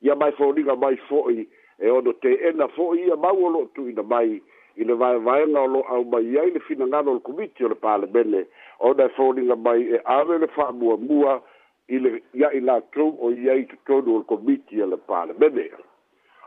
ia 0.07 0.14
mai 0.14 0.31
foliga 0.38 0.76
mai 0.76 0.95
fo'i 1.11 1.49
e 1.78 1.88
ono 1.88 2.12
te 2.12 2.32
ena 2.49 2.66
fo 2.68 2.94
ia 2.94 3.16
mau 3.16 3.47
o 3.56 3.66
tu 3.75 3.87
ina 3.88 4.02
mai 4.02 4.40
i 4.76 4.85
le 4.85 4.94
vai 4.94 5.18
vai 5.20 5.47
na 5.49 5.64
lo 5.64 5.80
au 5.87 6.04
mai 6.04 6.37
ai 6.38 6.50
le 6.52 6.61
fina 6.61 6.85
ngano 6.87 7.12
le 7.14 7.20
komiti 7.20 7.64
o 7.64 7.68
le 7.68 7.75
pale 7.76 8.06
bene 8.06 8.47
o 8.80 8.92
da 8.94 9.04
e 9.04 9.08
fo 9.11 9.30
ringa 9.32 9.56
mai 9.56 9.88
e 9.94 10.00
ave 10.04 10.38
le 10.38 10.47
fa 10.49 10.73
mua 10.73 10.97
mua 10.97 11.40
i 11.88 11.99
le 12.00 12.23
ia 12.35 12.50
i 12.52 12.61
la 12.61 12.80
tru 12.90 13.14
o 13.20 13.30
ia 13.30 13.54
i 13.54 13.64
tutonu 13.66 14.14
o 14.14 14.18
le 14.18 14.25
komiti 14.25 14.80
o 14.82 14.87
le 14.87 14.97
pale 14.97 15.32
bene 15.35 15.70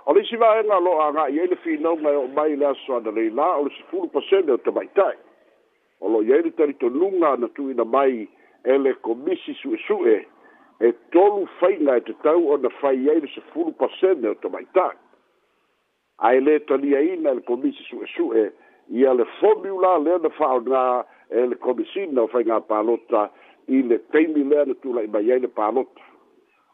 o 0.05 0.13
le 0.13 0.23
si 0.27 0.35
vai 0.35 0.63
na 0.67 0.79
lo 0.79 1.00
a 1.01 1.09
ngai 1.13 1.39
ai 1.39 1.47
le 1.47 1.55
fina 1.63 1.93
ngai 1.95 2.15
o 2.15 2.27
mai 2.27 2.55
le 2.57 2.65
aso 2.67 2.95
adalei 2.95 3.29
la 3.29 3.55
o 3.55 3.63
le 3.63 3.69
sifuru 3.77 4.09
pasene 4.11 4.51
o 4.51 4.57
te 4.57 4.71
mai 4.71 4.89
tai 4.95 5.15
o 6.00 6.09
lo 6.11 6.21
ia 6.23 6.38
i 6.43 6.43
le 6.43 6.51
tarito 6.53 6.88
lunga 6.89 7.35
na 7.38 7.47
tu 7.47 7.69
ina 7.71 7.83
mai 7.85 8.27
e 8.63 8.77
le 8.77 8.93
komisi 9.00 9.53
sue 9.61 9.77
sue 9.88 10.27
e 10.79 10.91
tolu 11.11 11.45
fainga 11.59 11.95
e 11.95 12.01
te 12.03 12.13
tau 12.21 12.51
o 12.51 12.57
na 12.57 12.69
fai 12.79 13.00
ai 13.07 13.19
le 13.23 13.27
sifuru 13.31 13.71
pasene 13.71 14.27
o 14.27 14.35
te 14.35 14.50
mai 14.50 14.67
tai 14.73 14.95
ae 16.25 16.40
lē 16.46 16.56
taliaina 16.70 17.32
i 17.32 17.36
le 17.38 17.42
komisi 17.50 17.82
suʻesuʻe 17.88 18.42
ia 19.01 19.13
le 19.13 19.25
fomiula 19.40 19.92
lea 20.04 20.20
na 20.25 20.30
faaaonā 20.38 20.82
e 21.40 21.46
le 21.50 21.56
komisina 21.66 22.22
o 22.22 22.30
faigā 22.34 22.60
palota 22.70 23.28
i 23.78 23.82
le 23.90 23.98
taimi 24.13 24.44
lea 24.51 24.66
na 24.68 24.75
tulaʻi 24.84 25.10
mai 25.13 25.32
ai 25.34 25.40
le 25.46 25.50
palota 25.50 26.04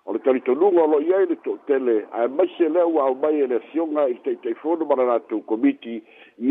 o 0.05 0.13
le 0.13 0.19
talitonuga 0.25 0.83
o 0.83 0.87
loʻi 0.95 1.13
ai 1.15 1.29
le 1.31 1.37
toʻatele 1.47 1.95
ae 2.21 2.27
maise 2.35 2.69
lea 2.75 2.87
ua 2.91 3.05
aomai 3.07 3.39
e 3.43 3.47
le 3.53 3.61
afioga 3.61 4.07
i 4.11 4.17
le 4.17 4.19
taʻitaʻifono 4.25 4.89
ma 4.89 4.99
le 4.99 5.07
latou 5.13 5.41
komiti 5.47 6.01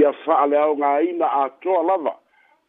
ia 0.00 0.14
faaleaogāina 0.24 1.28
atoa 1.42 1.82
lava 1.90 2.16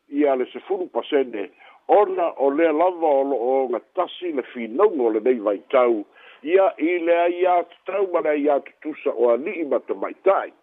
ia 0.10 0.36
le 0.36 0.46
sefulu 0.52 0.92
pasene 0.92 1.50
ona 1.88 2.34
o 2.36 2.52
lea 2.52 2.72
lava 2.76 3.14
o 3.24 3.24
loo 3.32 3.68
gatasi 3.72 4.36
le 4.36 4.44
finauga 4.52 5.04
o 5.04 5.10
lenei 5.16 5.40
vaitau 5.40 6.04
ia 6.44 6.72
i 6.78 6.98
le 7.00 7.16
ai 7.20 7.46
atatau 7.46 8.08
ma 8.14 8.20
le 8.22 8.30
ai 8.30 8.48
atutusa 8.50 9.10
o 9.16 9.30
ali'i 9.32 9.64
ma 9.64 9.80
tamaitai 9.80 10.54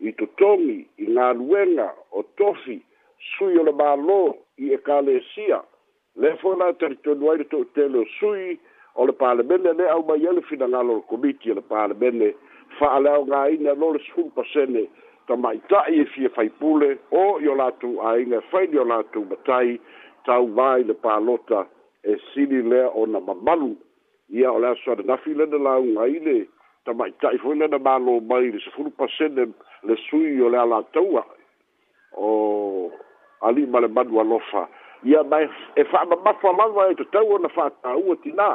i 0.00 0.12
totogi 0.12 0.88
i 0.98 1.06
galuega 1.14 1.92
o 2.12 2.22
tofi 2.36 2.80
sui 3.32 3.56
o 3.58 3.62
le 3.64 3.70
mālō 3.72 4.34
i 4.58 4.72
ekalesia 4.76 5.60
le 6.20 6.34
foi 6.40 6.56
la 6.56 6.72
talitonu 6.72 7.30
ai 7.30 7.38
le 7.42 7.44
to'utele 7.44 7.98
o 8.04 8.08
sui 8.18 8.58
o 8.94 9.06
le 9.08 9.12
palemene 9.12 9.72
le 9.72 9.88
au 9.90 10.04
mai 10.06 10.26
ai 10.26 10.34
le 10.36 10.42
finagalo 10.48 10.92
o 10.92 10.96
le 11.00 11.04
komiti 11.08 11.50
e 11.50 11.54
le 11.54 11.62
palemene 11.72 12.34
fa'aleaogāina 12.78 13.74
lo 13.80 13.92
le 13.96 14.00
sefulu 14.04 14.30
pasene 14.36 14.84
tamaita'i 15.26 16.00
e 16.00 16.04
fia 16.12 16.28
faipule 16.36 16.98
o 17.22 17.38
i 17.40 17.48
o 17.48 17.54
latou 17.56 18.02
āiga 18.08 18.36
e 18.42 18.48
faili 18.50 18.78
o 18.84 18.84
latou 18.84 19.24
matai 19.32 19.78
tauvā 20.28 20.76
i 20.80 20.84
le 20.90 20.94
palota 21.04 21.64
e 22.04 22.18
sili 22.32 22.62
lea 22.68 22.90
ona 23.02 23.20
mamalu 23.20 23.72
ia 24.32 24.52
o 24.52 24.58
le 24.58 24.68
asoananafi 24.68 25.34
lana 25.34 25.58
lauga 25.58 26.00
ai 26.08 26.18
le 26.24 26.36
tamaita'i 26.86 27.38
foi 27.38 27.56
lana 27.58 27.76
mālō 27.84 28.14
mai 28.30 28.48
le 28.52 28.60
sefulu 28.64 28.90
pasene 28.96 29.44
le 29.88 29.96
sui 30.08 30.40
o 30.42 30.48
le 30.48 30.56
alatau 30.60 31.18
a'e 31.20 31.42
o 32.16 32.28
ali'i 33.48 33.66
ma 33.66 33.80
le 33.84 33.88
manu 33.88 34.20
alofa 34.20 34.62
ia 35.04 35.20
ma 35.22 35.42
e 35.74 35.84
fa'amamafa 35.90 36.52
lava 36.58 36.88
e 36.92 36.96
tatau 37.02 37.34
ona 37.36 37.48
fa'ataua 37.58 38.16
tinā 38.24 38.48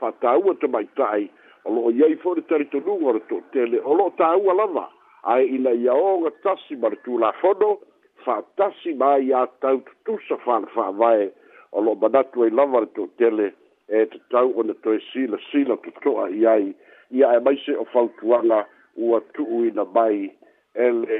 fa'ataua 0.00 0.56
tamaita'i 0.64 1.28
o 1.64 1.74
lo'o 1.76 1.92
iai 2.00 2.16
fo'i 2.24 2.40
le 2.40 2.46
talitonuga 2.48 3.12
o 3.12 3.16
le 3.18 3.22
to'atele 3.28 3.82
o 3.84 3.92
lo'o 4.00 4.14
tāua 4.16 4.56
lava 4.62 4.86
ae 5.34 5.44
ina 5.44 5.76
ia 5.84 5.92
oga 5.92 6.32
tasi 6.42 6.80
ma 6.80 6.88
le 6.88 6.96
tulafono 7.04 7.76
fa'atasi 8.24 8.96
ma 8.96 9.16
ia 9.18 9.44
tau 9.60 9.82
tutusa 9.84 10.40
fa'ana 10.46 10.72
fa'avae 10.76 11.28
o 11.76 11.84
lo'o 11.84 12.00
manatu 12.00 12.48
ai 12.48 12.50
lava 12.50 12.80
le 12.86 12.90
to'atele 12.96 13.52
e 13.90 14.04
te 14.06 14.20
tau 14.30 14.52
o 14.56 14.62
na 14.62 14.74
toi 14.82 14.98
sila 15.12 15.38
sila 15.50 15.76
tu 15.84 15.90
toa 16.02 16.28
i 16.30 16.46
ai 16.46 16.66
i 17.10 17.24
ai 17.26 17.36
e 17.40 17.44
mai 17.44 17.56
se 17.64 17.72
o 17.74 17.84
fautuanga 17.92 18.60
ua 18.96 19.18
tuu 19.34 19.64
i 19.66 19.70
na 19.74 19.84
mai 19.94 20.30
e 20.74 20.86
le 21.02 21.18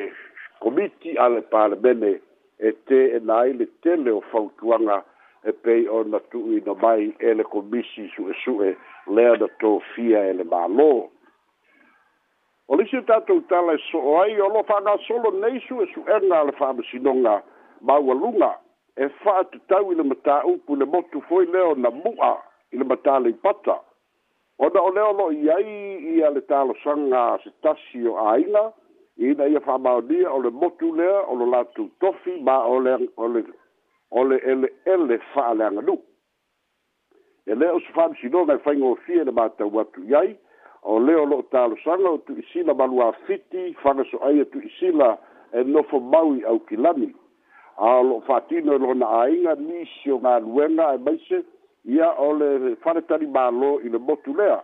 komiti 0.62 1.17
ale 1.25 1.41
pale 1.53 1.77
mene 1.83 2.12
e 2.59 2.71
te 2.87 2.99
e 3.17 3.21
na 3.27 3.41
ai 3.45 3.57
le 3.59 3.67
tele 3.83 4.11
o 4.15 4.21
fautuanga 4.33 4.99
e 5.43 5.50
pei 5.65 5.89
o 5.97 6.05
na 6.05 6.21
tuu 6.31 6.53
i 6.59 6.62
na 6.67 6.75
mai 6.83 7.11
e 7.19 7.35
le 7.35 7.43
komisi 7.45 8.07
su 8.17 8.29
e 8.31 8.35
su 8.45 8.55
e 8.62 8.77
lea 9.17 9.33
na 9.43 9.49
tō 9.62 9.71
fia 9.95 10.23
e 10.31 10.33
le 10.39 10.45
malo 10.45 10.87
o 12.71 12.77
lisi 12.79 12.97
o 12.99 13.03
tatou 13.09 13.43
tala 13.50 13.75
e 13.75 13.83
so 13.91 13.99
o 14.12 14.21
ai 14.23 14.39
o 14.41 14.47
lo 14.49 14.62
whanga 14.69 14.95
solo 15.09 15.33
nei 15.43 15.59
su 15.67 15.81
e 15.83 15.89
su 15.95 16.05
erna 16.07 16.45
le 16.47 16.55
whamasinonga 16.61 17.43
maua 17.81 18.15
lunga 18.15 18.53
e 18.95 19.11
fa 19.25 19.43
tu 19.50 19.59
tau 19.67 19.91
i 19.91 19.99
le 19.99 20.03
mata 20.07 20.43
upu 20.45 20.77
le 20.77 20.85
motu 20.87 21.21
foi 21.27 21.47
leo 21.50 21.75
na 21.75 21.91
mua 21.91 22.47
i 22.73 22.77
le 22.79 22.85
matala 22.85 23.29
i 23.31 23.33
pata 23.33 23.79
ona 24.59 24.83
o 24.83 24.91
leo 24.97 25.12
loo 25.19 25.31
i 25.33 25.49
ai 25.55 26.17
ia 26.17 26.31
le 26.31 26.41
talosaga 26.47 27.25
se 27.45 27.50
tasi 27.62 28.03
o 28.09 28.15
āiga 28.33 28.71
ina 29.27 29.47
ia 29.49 29.61
fa'amaonia 29.65 30.31
o 30.31 30.39
le 30.45 30.50
motu 30.50 30.93
lea 30.97 31.23
o 31.27 31.35
lo 31.41 31.47
latou 31.55 31.89
tofi 32.00 32.37
ma 32.47 32.59
o 32.65 32.79
le 32.85 32.95
o 33.19 33.27
le 34.25 34.39
eleele 34.53 35.19
fa'aleaganu 35.33 35.97
e 37.47 37.55
lea 37.55 37.73
o 37.75 37.81
se 37.81 37.93
fa'amisinoga 37.97 38.55
e 38.55 38.62
faigofia 38.67 39.23
i 39.23 39.29
le 39.31 39.35
matau 39.41 39.81
atu 39.83 40.05
i 40.11 40.15
ai 40.23 40.37
o 40.83 40.99
leo 40.99 41.25
loo 41.27 41.43
talosaga 41.53 42.09
o 42.11 42.19
tu'isila 42.19 42.75
ma 42.75 42.87
lua 42.87 43.12
fiti 43.27 43.75
fagaso'ai 43.83 44.45
e 44.45 44.45
tu'isila 44.53 45.17
e 45.53 45.65
nofo 45.65 46.00
maui 46.00 46.45
au 46.53 46.61
kilami 46.69 47.11
a 47.79 47.95
o 48.00 48.03
loo 48.03 48.21
fa'atino 48.29 48.77
e 48.77 48.83
lona 48.85 49.09
āiga 49.25 49.55
nisi 49.59 50.12
o 50.12 50.19
galuega 50.19 50.95
e 50.95 50.99
maise 50.99 51.41
ia 51.85 52.13
o 52.19 52.33
le 52.37 52.75
faretali 52.85 53.27
mālō 53.27 53.79
i 53.87 53.89
le 53.89 53.99
motu 53.99 54.35
lea 54.37 54.61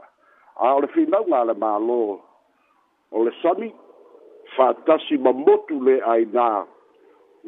a 0.61 0.73
o 0.77 0.81
le 0.85 0.89
finauga 0.93 1.41
a 1.41 1.45
le 1.51 1.55
mālō 1.57 2.01
o 3.13 3.23
le 3.25 3.31
sami 3.43 3.73
fatasi 4.57 5.19
ma 5.19 5.33
motu 5.33 5.81
le 5.85 5.99
ainā 6.13 6.65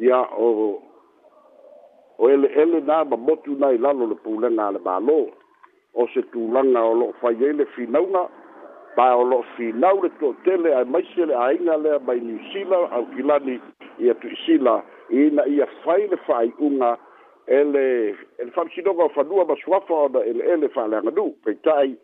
ia 0.05 0.21
o 0.37 0.47
o 2.19 2.29
eleele 2.29 2.81
nā 2.89 3.03
ma 3.09 3.17
motu 3.29 3.55
nai 3.59 3.77
lalo 3.77 4.09
le 4.11 4.15
pulega 4.25 4.67
a 4.67 4.71
le 4.75 4.79
mālō 4.87 5.19
o 5.93 6.07
se 6.13 6.21
tulaga 6.33 6.81
o 6.83 6.93
loo 7.01 7.13
fai 7.21 7.35
e 7.39 7.47
ai 7.49 7.53
le 7.61 7.65
finauga 7.77 8.25
ma 8.97 9.05
o 9.15 9.23
loo 9.23 9.45
finau 9.55 10.01
le 10.01 10.09
toʻatele 10.19 10.73
ae 10.79 10.83
maise 10.85 11.25
le 11.29 11.35
aiga 11.45 11.77
lea 11.77 11.99
mai 12.07 12.19
niusila 12.19 12.89
aukilani 12.95 13.59
ia 13.99 14.13
tuʻisila 14.21 14.81
ina 15.09 15.45
ia 15.47 15.65
fai 15.85 16.07
le 16.07 16.17
faaiʻuga 16.25 16.95
ele 17.49 18.15
ele 18.37 18.51
fa 18.51 18.63
si 18.75 18.81
dogo 18.81 19.09
fa 19.09 19.23
dua 19.23 19.45
ba 19.45 19.55
sua 19.63 19.81
fa 19.81 20.07
da 20.07 20.19
ele 20.25 20.43
ele 20.43 20.69
fa 20.69 20.85
la 20.87 21.01
ngadu 21.01 21.33
pe 21.43 21.53
tai 21.63 21.95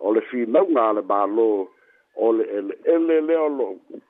o 0.00 0.12
le 0.12 0.20
fi 0.20 0.46
na 0.46 0.60
nga 0.62 0.92
le 0.92 1.02
ba 1.02 1.24
lo 1.26 1.66
o 2.16 2.32
le 2.32 2.44
ele 2.44 2.72
ele 2.84 3.20
le 3.20 3.36
o 3.36 3.48
lo 3.48 3.68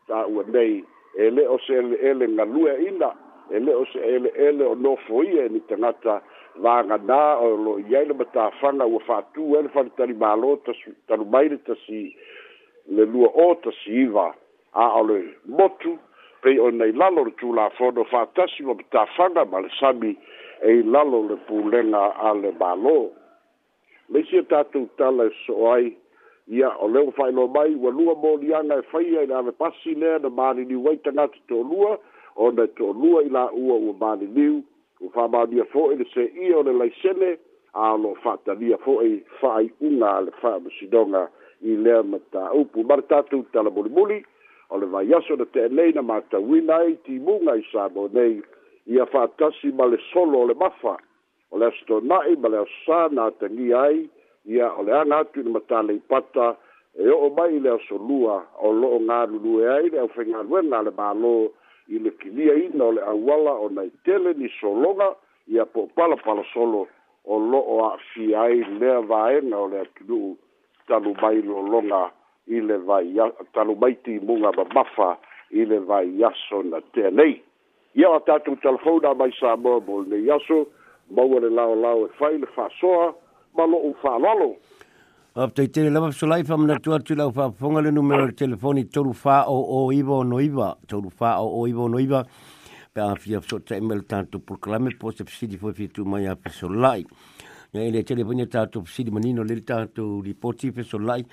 ta 0.09 0.26
u 0.26 0.42
dei 0.50 0.85
ele 1.18 1.47
o 1.47 1.59
se 1.59 1.73
ele 1.78 1.94
ele 2.02 2.26
nga 2.28 2.44
lua 2.44 2.75
ina 2.88 3.11
ele 3.50 3.75
o 3.75 3.85
se 3.92 3.99
ele 3.99 4.28
ele 4.35 4.64
o 4.64 4.75
no 4.75 4.97
fo 5.06 5.23
ie 5.23 5.49
ni 5.49 5.61
tanga 5.70 5.92
ta 6.02 6.23
va 6.59 6.82
nga 6.82 6.99
da 6.99 7.38
o 7.38 7.54
lo 7.56 7.73
ye 7.87 8.04
le 8.04 8.14
ba 8.14 8.25
ta 8.35 8.50
fa 8.61 8.73
nga 8.75 8.85
u 8.87 8.99
fa 9.06 9.23
tu 9.35 9.54
ele 9.56 9.68
fa 9.68 9.85
ta 9.97 10.04
li 10.11 10.14
ba 10.14 10.35
lo 10.35 10.56
ta 10.66 10.73
su 10.82 10.90
ta 11.06 11.14
lu 11.14 11.25
mai 11.25 11.54
ta 11.66 11.75
si 11.87 12.11
le 12.90 13.06
lua 13.06 13.30
o 13.35 13.54
ta 13.62 13.70
si 13.85 14.06
va 14.11 14.35
a 14.75 14.85
o 14.99 15.06
le 15.06 15.23
motu 15.47 15.99
pe 16.42 16.59
o 16.59 16.70
nei 16.70 16.92
lalo 16.92 17.30
tu 17.38 17.52
la 17.54 17.70
fo 17.78 17.90
do 17.92 18.02
fa 18.04 18.26
ta 18.35 18.47
si 18.50 18.62
lo 18.62 18.75
ta 18.90 19.06
fa 19.14 19.30
nga 19.30 19.44
ma 19.47 19.61
le 19.61 19.70
sabi 19.78 20.16
e 20.62 20.71
i 20.79 20.83
lalo 20.83 21.23
le 21.29 21.37
pulega 21.47 22.14
a 22.17 22.33
le 22.40 22.52
balō 22.61 22.99
maisi 24.12 24.37
e 24.38 24.43
tatou 24.50 24.87
tala 24.99 25.25
e 25.26 25.31
soo 25.47 25.71
ai 25.73 25.97
ia 26.49 26.69
o 26.83 26.88
leo 26.88 27.11
fa'ailo 27.17 27.49
mai 27.49 27.75
ua 27.75 27.90
lua 27.90 28.14
moliaga 28.14 28.79
e 28.79 28.83
faia 28.93 29.23
i 29.23 29.26
le 29.26 29.35
ave 29.37 29.52
pasi 29.52 29.95
lea 29.95 30.19
na 30.19 30.29
maliliu 30.29 30.88
ai 30.88 30.97
tagata 30.97 31.38
toʻalua 31.49 31.97
o 32.37 32.50
na 32.50 32.64
toʻalua 32.76 33.23
i 33.26 33.31
la'ua 33.31 33.75
ua 33.87 33.95
maliliu 34.00 34.62
ua 35.00 35.11
fa'amaonia 35.14 35.64
fo'i 35.73 35.95
e 35.95 35.99
le 36.02 36.07
seʻia 36.12 36.57
o 36.61 36.62
le 36.62 36.73
laisene 36.73 37.38
a 37.73 37.93
o 37.93 37.97
loo 37.97 38.14
fa'atalia 38.23 38.76
fo'i 38.85 39.14
e 39.17 39.25
fa'ai'uga 39.40 40.09
a 40.17 40.21
le 40.29 40.33
fa'amasinoga 40.43 41.25
i 41.62 41.76
lea 41.76 42.02
mataupu 42.02 42.85
ma 42.85 42.97
le 43.00 43.02
tatou 43.09 43.43
tala 43.52 43.71
mulimuli 43.71 44.25
o 44.71 44.79
le 44.79 44.87
vaiaso 44.87 45.37
na 45.37 45.45
te'elei 45.45 45.93
na 45.95 46.02
matauina 46.02 46.76
ai 46.85 46.97
timuga 47.07 47.57
i 47.57 47.64
sa 47.73 47.88
nei 48.12 48.43
ia 48.90 49.06
fa'atasi 49.06 49.70
ma 49.78 49.87
le 49.87 49.99
solo 50.11 50.38
o 50.42 50.47
le 50.50 50.54
mafa 50.54 50.97
o 51.54 51.59
le 51.62 51.66
asitona'i 51.70 52.35
ma 52.42 52.49
le 52.50 52.59
asosā 52.64 53.00
na 53.14 53.30
atagia 53.30 53.78
ai 53.87 54.00
ia 54.50 54.68
o 54.75 54.82
le 54.82 54.92
aga 54.99 55.20
atu 55.23 55.40
i 55.40 55.44
le 55.47 55.50
matāleipata 55.54 56.47
e 56.99 57.06
o'o 57.14 57.28
mai 57.37 57.54
i 57.56 57.61
le 57.62 57.70
asolua 57.76 58.37
o 58.66 58.73
lo'o 58.75 58.99
galulue 59.06 59.68
ai 59.76 59.90
le 59.94 59.99
aufegaluega 60.02 60.78
a 60.82 60.87
le 60.88 60.92
mālō 60.99 61.35
i 61.94 62.02
le 62.02 62.11
kiliaina 62.20 62.85
o 62.85 62.94
le 62.99 63.04
auala 63.12 63.52
o 63.64 63.68
naitele 63.76 64.35
ni 64.42 64.50
sologa 64.59 65.12
ia 65.47 65.66
po 65.70 65.87
palapala 65.94 66.42
solo 66.52 66.82
o 67.30 67.38
lo'o 67.38 67.76
a'afia 67.90 68.42
ai 68.42 68.64
lea 68.82 68.99
vaega 69.12 69.54
o 69.59 69.68
le 69.70 69.85
atunu'u 69.87 70.35
talu 70.90 71.14
mailologa 71.23 72.02
i 72.50 72.59
le 72.66 72.80
vaia 72.90 73.30
talu 73.54 73.78
maitimuga 73.85 74.50
ma 74.59 74.66
mafa 74.75 75.11
i 75.59 75.62
le 75.70 75.78
vaiaso 75.92 76.64
na 76.73 76.82
teanei 76.94 77.38
ia 77.94 78.09
o 78.11 78.18
tatou 78.20 78.56
telefona 78.62 79.14
mai 79.14 79.30
sa 79.38 79.56
moa 79.56 79.80
mo 79.80 80.02
lenei 80.02 80.30
aso 80.30 80.66
maua 81.11 81.40
le 81.40 81.50
laolao 81.50 82.06
e 82.06 82.09
fai 82.18 82.38
le 82.38 82.47
faasoa 82.47 83.14
ma 83.59 83.64
loʻu 83.66 83.94
faalalo 84.02 84.54
a 85.35 85.47
taitele 85.50 85.90
lava 85.90 86.11
fesolai 86.12 86.44
faamanatu 86.44 86.94
atu 86.94 87.14
lau 87.18 87.32
faafofoga 87.32 87.80
le 87.82 87.90
numero 87.90 88.26
le 88.26 88.32
telefoni 88.32 88.85
tolu 88.88 89.12
faoo 89.12 89.90
iva 89.92 90.12
onoiva 90.23 90.76
tolu 90.87 91.11
faoo 91.11 91.66
iva 91.66 91.82
onoiva 91.82 92.23
pe 92.94 93.00
afia 93.00 93.40
fesootaʻima 93.40 93.94
le 93.97 94.06
tatou 94.06 94.38
proklame 94.40 94.94
po 94.99 95.11
se 95.11 95.25
fesili 95.25 95.56
foi 95.59 95.75
fiatumai 95.75 96.26
a 96.28 96.37
fesolai 96.37 97.04
ia 97.73 97.85
i 97.88 97.90
le 97.90 98.04
telefoni 98.04 98.42
a 98.42 98.47
tatou 98.47 98.85
fesili 98.87 99.11
manino 99.11 99.42
le 99.42 99.54
le 99.54 99.66
tatou 99.66 100.23
ripoti 100.23 100.70
fesolai 100.70 101.26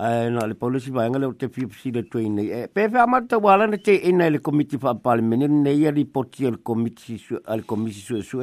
ai 0.00 0.26
eh, 0.28 0.30
na 0.32 0.46
le 0.48 0.54
policy 0.54 0.90
vai 0.96 1.10
ngale 1.12 1.26
o 1.26 1.32
te 1.36 1.48
fipsi 1.52 1.90
le 1.92 2.02
train 2.08 2.32
nei 2.34 2.48
e 2.50 2.68
pe 2.72 2.86
fa 2.88 3.04
wala 3.42 3.66
ne 3.66 3.76
te 3.78 3.92
ina 4.08 4.30
le 4.30 4.38
committee 4.40 4.78
fa 4.78 4.94
parliament 4.94 5.44
nei 5.58 5.76
ia 5.78 5.90
reporti 5.90 6.46
al 6.46 6.62
committee 6.62 7.18
su 7.18 7.36
al 7.44 7.64
committee 7.66 8.00
su 8.00 8.16
eh. 8.16 8.22
su 8.22 8.40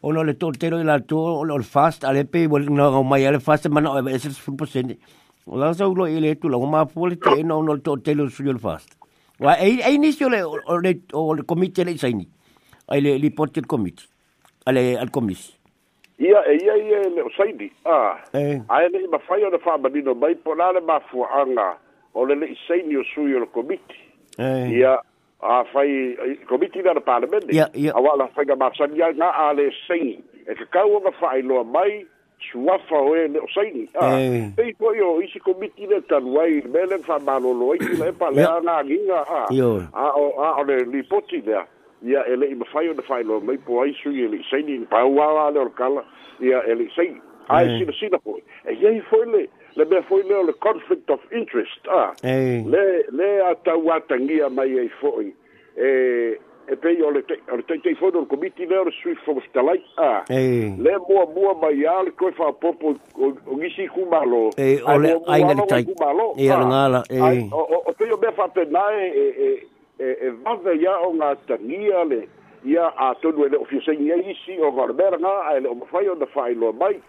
o 0.00 0.10
no 0.12 0.24
le 0.24 0.34
tortero 0.36 0.78
e 0.78 0.82
la 0.84 0.98
to 1.00 1.16
o 1.18 1.44
le 1.44 1.62
fast 1.62 2.02
ale 2.02 2.24
pe 2.24 2.46
vol 2.48 2.64
no 2.72 3.02
mai 3.04 3.24
ale 3.26 3.38
fast 3.38 3.68
mana 3.68 3.92
o 3.92 4.08
es 4.08 4.26
full 4.40 4.56
percent 4.56 4.96
o 5.46 5.56
la 5.56 5.72
sa 5.72 5.86
ulo 5.86 6.08
ile 6.08 6.34
tu 6.34 6.48
la 6.48 6.58
ma 6.58 6.84
poli 6.84 7.16
te 7.16 7.44
no 7.44 7.62
no 7.62 7.74
le 7.76 7.80
tortero 7.82 8.28
su 8.28 8.42
le 8.42 8.58
fast 8.58 8.88
wa 9.38 9.54
e 9.56 9.78
e 9.86 9.92
inicio 9.94 10.28
le 10.28 10.42
o 10.42 10.78
le 10.82 11.00
o 11.12 11.34
le 11.34 11.42
committee 11.44 11.84
le 11.84 11.96
sai 11.96 12.12
ni 12.14 12.26
ai 12.88 13.00
le 13.00 13.18
reporti 13.18 13.60
al 13.60 13.66
committee 13.66 14.06
eh, 14.08 14.66
ale 14.66 14.98
al 14.98 15.10
committee 15.14 15.60
ia 16.22 16.38
e 16.52 16.56
ia 16.62 16.76
ia 16.76 17.00
e 17.02 17.08
leo 17.10 17.30
saidi 17.36 17.72
a 17.84 18.14
e. 18.34 18.62
ae 18.68 18.88
le'i 18.88 19.06
mafai 19.10 19.42
ona 19.44 19.58
fa'amanino 19.58 20.14
mai 20.14 20.34
po 20.36 20.54
la 20.54 20.70
le 20.72 20.80
mafua'aga 20.80 21.68
o 22.14 22.24
le 22.26 22.34
le'i 22.34 22.56
saini 22.66 22.96
o 22.96 23.02
sui 23.14 23.34
o 23.34 23.40
le 23.42 23.46
komiti 23.50 23.98
e. 24.38 24.48
ia 24.78 24.94
afai 25.40 26.14
komiti 26.48 26.82
le 26.82 26.90
ana 26.90 27.00
palemene 27.00 27.60
aua 27.90 28.16
la 28.16 28.28
faiga 28.28 28.56
masani 28.56 29.02
aga 29.02 29.32
a 29.34 29.52
le 29.52 29.68
saini 29.88 30.22
e 30.46 30.54
kakau 30.54 30.94
oga 30.96 31.10
fa'ailoa 31.18 31.64
mai 31.64 32.06
suafa 32.52 32.96
o 33.02 33.16
e 33.16 33.26
leo 33.28 33.48
saini 33.54 33.88
a 34.00 34.14
e. 34.20 34.52
pei 34.56 34.76
hoi 34.78 35.00
o 35.00 35.20
isi 35.22 35.40
komiti 35.40 35.86
le 35.86 36.00
talu 36.02 36.38
ai 36.40 36.62
me 36.70 36.86
le 36.86 36.98
fa'amalolo 37.02 37.72
ai 37.72 37.78
kila 37.78 38.06
e 38.08 38.12
pa 38.12 38.30
leagagiga 38.30 39.24
a 39.26 40.06
a 40.06 40.54
o 40.54 40.64
le 40.64 40.84
lipoti 40.86 41.42
lea 41.42 41.66
ia 42.04 42.22
e 42.28 42.36
le'i 42.36 42.54
mafai 42.54 42.88
ona 42.90 43.02
faailoa 43.02 43.40
mai 43.40 43.58
po 43.58 43.80
ai 43.82 43.94
sui 44.02 44.22
e 44.24 44.28
le'i 44.28 44.42
sai 44.50 44.62
nii 44.66 44.86
pauala 44.90 45.50
le 45.54 45.60
ole 45.62 45.70
kala 45.78 46.02
ia 46.42 46.62
e 46.66 46.74
le'i 46.74 46.90
sai 46.96 47.10
ae 47.48 47.68
sinasina 47.78 48.18
po 48.18 48.36
e 48.66 48.74
iai 48.74 49.00
foi 49.10 49.26
le 49.30 49.42
le 49.76 49.84
mea 49.90 50.02
foi 50.02 50.22
le 50.26 50.34
o 50.34 50.42
le 50.42 50.52
conflict 50.66 51.10
of 51.10 51.20
interest 51.32 51.86
a 51.88 52.10
le 52.24 52.86
le 53.20 53.28
atau 53.50 53.88
atagia 53.94 54.48
mai 54.50 54.70
ai 54.82 54.86
e 54.86 54.90
fo'i 54.98 55.30
e 55.78 55.90
e 56.72 56.76
pei 56.76 56.98
ole 57.06 57.22
ole 57.54 57.62
taitai 57.70 57.94
foi 57.94 58.10
ole 58.10 58.26
komiti 58.26 58.66
lea 58.66 58.80
ole 58.82 58.90
sui 59.02 59.14
fogofitalai 59.22 59.78
a 59.96 60.10
le 60.28 60.98
muamua 61.06 61.54
mai 61.62 61.86
a 61.86 62.02
le 62.02 62.10
koe 62.18 62.32
faapopo 62.32 62.96
o 63.22 63.32
gisi 63.62 63.86
kumalo 63.94 64.48
ole 64.94 65.18
aigalitaikumalo 65.26 66.32
ia 66.36 66.58
lagala 66.58 67.04
o 67.52 67.92
pei 67.96 68.10
o 68.10 68.16
mea 68.18 68.32
faapena 68.32 68.90
e 68.98 69.28
e 69.28 69.52
e 69.98 70.16
e 70.20 70.30
vave 70.42 70.74
ya 70.82 70.98
o 71.00 71.12
nga 71.14 71.36
tangia 71.46 72.04
le 72.04 72.28
ya 72.64 72.88
a 72.96 73.14
to 73.20 73.32
do 73.32 73.44
e 73.44 73.48
le 73.48 73.58
ofi 73.58 73.80
se 73.84 73.92
nia 73.92 74.16
isi 74.16 74.58
o 74.60 74.70
garbera 74.72 75.18
nga 75.18 75.34
a 75.48 75.56
e 75.56 75.60
le 75.60 75.68
o 75.68 75.74
fai 75.90 76.08
o 76.08 76.14
da 76.14 76.26
fai 76.26 76.54
lo 76.54 76.72
mai 76.72 77.00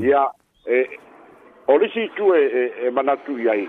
ya 0.00 0.26
e 0.66 0.86
o 1.68 1.76
le 1.78 1.88
si 1.94 2.08
tu 2.16 2.32
e 2.34 2.42
e, 2.46 2.72
e 2.86 2.90
manatu 2.90 3.38
ya 3.38 3.54
i 3.54 3.68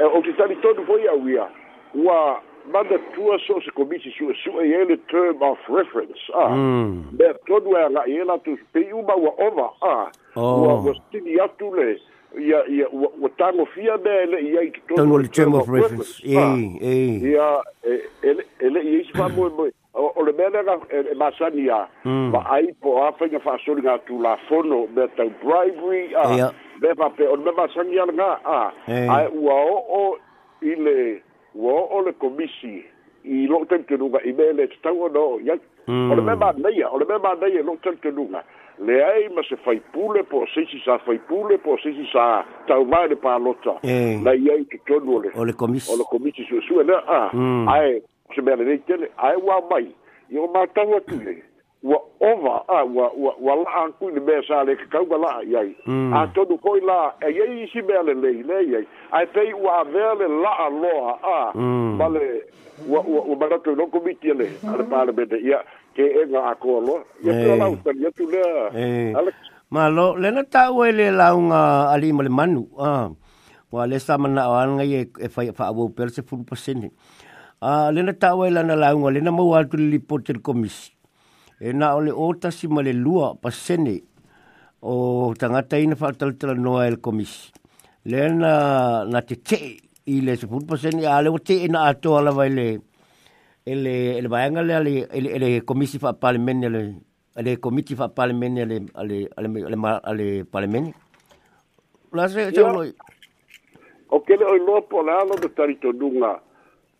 e 0.00 0.04
o 0.04 0.22
kitali 0.22 0.56
to 0.56 0.74
do 0.74 0.84
foi 0.84 1.02
ya 1.04 1.12
wia 1.12 1.48
wa 1.94 2.40
manda 2.68 2.98
tua 3.14 3.38
so 3.46 3.60
se 3.60 3.70
komisi 3.70 4.10
su 4.18 4.32
su 4.34 4.60
e 4.60 4.66
ele 4.74 4.96
term 5.10 5.42
of 5.42 5.58
reference 5.68 6.20
ah 6.34 6.48
mm. 6.54 7.08
be 7.16 7.32
to 7.46 7.60
do 7.60 7.70
ya 7.78 7.88
nga 7.90 8.04
ela 8.08 8.38
tu 8.38 8.58
pe 8.72 8.92
u 8.92 9.02
ba 9.02 9.16
wa 9.16 9.30
over 9.38 9.70
ah 9.82 10.08
oh. 10.36 10.62
wa 10.66 10.82
go 10.82 10.94
sti 10.94 11.18
ya 11.36 11.46
tu 11.58 11.72
le 11.74 11.96
ia 12.38 12.58
ia 12.66 12.86
o 12.94 13.28
tango 13.38 13.66
fia 13.74 13.98
be 13.98 14.10
le 14.26 14.38
ia 14.42 14.60
i 14.66 14.70
tono 14.88 14.96
tango 14.96 15.18
e 15.18 15.22
le 15.22 15.28
term 15.28 15.54
of 15.54 15.68
reference 15.68 16.18
e 16.22 16.38
e 16.82 16.94
ia 17.30 17.62
ele 18.22 18.42
ele 18.60 18.80
ia 18.82 18.98
i 19.02 19.10
fa 19.14 19.28
mo 19.28 19.48
mo 19.50 19.68
o 19.94 20.20
le 20.22 20.32
bele 20.32 20.64
ga 20.64 20.78
e, 20.90 20.98
e 21.14 21.14
masania 21.14 21.86
ma 22.04 22.10
mm. 22.10 22.34
ai 22.50 22.72
po 22.82 23.02
afa 23.06 23.26
nga 23.30 23.38
fa 23.38 23.58
soli 23.64 23.82
nga 23.82 23.98
tu 24.06 24.18
la 24.20 24.36
fono 24.50 24.86
be 24.94 25.06
tau 25.16 25.30
bribery 25.42 26.14
a 26.18 26.50
be 26.80 26.90
pa 26.98 27.08
pe 27.14 27.26
o 27.26 27.36
le 27.38 27.52
masania 27.54 28.04
nga 28.12 28.30
a 28.44 28.60
ai 28.88 29.30
u 29.30 29.46
o 29.48 29.78
o 29.88 30.18
i 30.62 30.74
le 30.74 31.22
u 31.54 31.68
o 31.70 31.78
o 31.90 32.02
le 32.02 32.12
komisi 32.18 32.82
i 33.24 33.46
lo 33.46 33.62
tem 33.64 33.84
ke 33.86 33.94
nuga 33.96 34.18
i 34.26 34.32
bele 34.34 34.66
tango 34.82 35.06
no 35.08 35.38
ia 35.44 35.54
mm. 35.86 36.10
o 36.10 36.12
le 36.18 36.22
bele 36.22 36.38
ma 36.58 36.68
ia 36.74 36.90
o 36.90 36.98
le 36.98 37.04
bele 37.06 37.22
ma 37.22 37.38
ia 37.46 37.62
lo 37.62 37.78
tem 37.82 37.94
ke 38.02 38.10
nuga 38.10 38.42
le 38.80 39.02
ai 39.02 39.28
ma 39.34 39.42
se 39.44 39.54
fai 39.56 39.80
pule 39.92 40.22
po 40.24 40.44
se 40.52 40.64
si 40.66 40.80
sa 40.84 40.98
fai 40.98 41.18
pule 41.18 41.56
po 41.58 41.76
se 41.78 41.92
si 41.92 42.06
sa 42.12 42.44
ta 42.66 42.76
va 42.82 43.06
de 43.06 43.14
pa 43.14 43.38
lota 43.38 43.78
mm. 43.84 44.24
na 44.24 44.32
ia 44.34 44.56
i 44.58 44.64
te 44.66 44.80
tonu 44.86 45.20
le 45.22 45.30
o 45.34 45.44
le 45.44 45.52
komisi 45.54 45.90
o 45.92 45.96
le 45.96 46.04
komisi 46.10 46.42
su 46.48 46.60
su 46.66 46.82
na 46.82 46.98
a 47.06 47.30
mm. 47.32 47.68
ai 47.68 48.02
se 48.34 48.42
me 48.42 48.56
le 48.56 48.64
dite 48.64 48.96
le 48.96 49.10
ai 49.16 49.36
wa 49.36 49.62
mai 49.70 49.86
i 50.30 50.38
o 50.38 50.46
ma 50.52 50.66
ta 50.74 50.82
wa 50.82 51.00
tu 51.06 51.14
le 51.22 51.36
wa 51.84 52.00
ova 52.18 52.64
a 52.66 52.82
wa 52.82 53.08
wa 53.14 53.34
wa 53.38 53.54
la 53.62 53.70
an 53.84 53.92
ku 54.00 54.08
le 54.10 54.18
be 54.20 54.40
sa 54.42 54.62
le 54.64 54.74
ka 54.90 55.04
ba 55.06 55.16
la 55.22 55.38
ia 55.46 55.62
mm. 55.86 56.10
a 56.12 56.26
to 56.34 56.44
du 56.44 56.58
koi 56.58 56.80
la 56.82 57.14
e 57.22 57.30
ia 57.30 57.46
i 57.46 57.68
si 57.70 57.78
me 57.82 57.94
le 58.02 58.14
le 58.18 58.32
le 58.42 58.62
ia 58.64 58.82
ai 59.12 59.26
pei 59.26 59.52
wa 59.54 59.84
ve 59.84 60.02
le 60.18 60.26
la 60.42 60.52
a 60.66 60.68
lo 60.68 60.92
a 61.22 61.38
vale 61.98 62.42
wa 62.90 63.00
wa 63.06 63.36
ma 63.38 63.54
ta 63.60 63.70
lo 63.70 63.86
komiti 63.86 64.34
le 64.34 64.50
ar 64.66 64.82
pa 64.90 65.04
le 65.04 65.12
be 65.12 65.30
ia 65.38 65.62
ke 65.94 66.02
e 66.02 66.22
nga 66.28 66.50
ako 66.52 66.70
lo 66.82 66.96
ya 67.22 67.30
hey. 67.32 67.42
tu 67.46 67.50
lau 67.54 67.72
tan 67.86 67.96
ya 68.02 68.10
tu 68.10 68.24
le 68.26 68.42
hey. 68.74 69.14
alex 69.14 69.34
ma 69.72 69.86
lo 69.86 70.18
le 70.18 70.28
na 70.34 70.42
ta 70.42 70.74
we 70.74 70.90
le 70.90 71.06
lau 71.14 71.36
nga 71.48 71.60
ali 71.94 72.10
mo 72.10 72.26
le 72.26 72.32
manu 72.38 72.62
a 72.82 72.90
wa 73.74 73.80
le 73.90 73.96
sa 74.02 74.18
mana 74.18 74.42
e, 74.42 74.42
e 74.42 74.46
e 74.46 74.50
o 74.50 74.54
an 74.62 74.70
nga 74.76 74.84
ye 74.92 75.00
e 75.06 75.28
fa 75.34 75.40
fa 75.58 75.70
wo 75.76 75.86
per 75.96 76.10
se 76.14 76.22
fu 76.26 76.42
pa 76.42 76.56
sin 76.58 76.90
a 77.62 77.94
le 77.94 78.00
na 78.02 78.12
ta 78.12 78.34
we 78.34 78.50
la 78.50 78.62
na 78.66 78.74
lau 78.74 78.94
nga 79.06 79.10
le 79.14 79.20
na 79.22 79.30
mo 79.30 79.46
wa 79.54 79.62
tu 79.62 79.78
li 79.78 80.00
po 80.02 80.18
tel 80.18 80.42
komis 80.42 80.90
e 81.62 81.70
na 81.72 81.94
ole 81.94 82.10
ota 82.10 82.50
si 82.50 82.66
mo 82.66 82.82
le 82.82 82.90
lua 82.92 83.38
pa 83.38 83.50
sin 83.54 83.86
o 84.82 84.92
tangata 85.38 85.78
ina 85.78 85.94
fa 85.94 86.10
tal 86.18 86.34
tal 86.34 86.58
no 86.58 86.82
el 86.82 86.98
komis 86.98 87.54
le 88.10 88.18
na 88.34 88.52
na 89.06 89.18
te 89.22 89.38
te 89.38 89.60
i 90.10 90.18
le 90.26 90.34
se 90.36 90.46
fu 90.50 90.58
pa 90.66 90.74
sin 90.76 90.98
ya 91.06 91.22
le 91.22 91.30
o 91.30 91.38
te 91.38 91.54
ina 91.62 91.86
ato 91.86 92.18
ala 92.18 92.34
vai 92.34 92.50
le 92.50 92.68
ele 93.66 94.18
ele 94.20 94.28
vai 94.28 94.50
ngale 94.52 94.74
ali 94.76 94.94
ele 95.10 95.28
ele 95.36 95.48
komisi 95.64 95.96
fa 95.98 96.12
parlement 96.12 96.64
ele 96.68 96.96
ele 97.36 97.56
komiti 97.56 97.96
fa 97.96 98.08
parlement 98.08 98.58
ele 98.60 98.76
ale 98.94 99.24
ale 99.40 99.46
ale 99.64 99.76
ale 100.04 100.26
parlement 100.44 100.92
la 102.12 102.28
se 102.28 102.40
yeah. 102.52 102.52
chamo 102.52 102.84
o 104.12 104.20
que 104.20 104.36
le 104.36 104.44
no 104.68 104.82
polano 104.84 105.32
de 105.40 105.48
tarito 105.48 105.92
dunga 105.96 106.40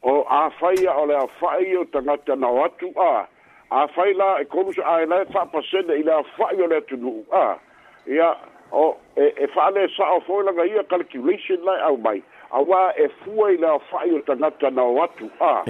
o 0.03 0.25
a 0.31 0.49
faia 0.59 0.93
o 0.97 1.05
le 1.05 1.13
a 1.15 1.27
faia 1.39 1.81
o 1.85 1.85
tanga 1.85 2.17
tanga 2.27 2.49
watu 2.49 2.89
a 2.99 3.29
a 3.71 3.85
faila 3.89 4.41
e 4.41 4.45
komu 4.49 4.73
a 4.83 5.03
ele 5.05 5.21
fa 5.37 5.45
e 5.45 5.49
pasende 5.53 6.01
ile 6.01 6.13
a 6.17 6.25
faio 6.37 6.65
le 6.67 6.81
tu 6.89 7.13
a 7.31 7.59
ya 8.09 8.33
o 8.73 8.97
e 9.21 9.47
fa 9.53 9.69
e 9.69 9.73
le 9.77 9.83
sa 9.97 10.17
o 10.17 10.21
foi 10.25 10.43
la 10.49 10.53
ga 10.57 10.65
ia 10.65 10.83
calculation 10.89 11.61
lai 11.63 11.81
au 11.85 11.99
mai 12.01 12.23
awa 12.55 12.95
e 12.99 13.09
fua 13.09 13.53
ina 13.53 13.79
fai 13.79 14.11
o 14.13 14.19
tangata 14.23 14.71
na 14.71 14.83
watu 14.85 15.31
a 15.41 15.63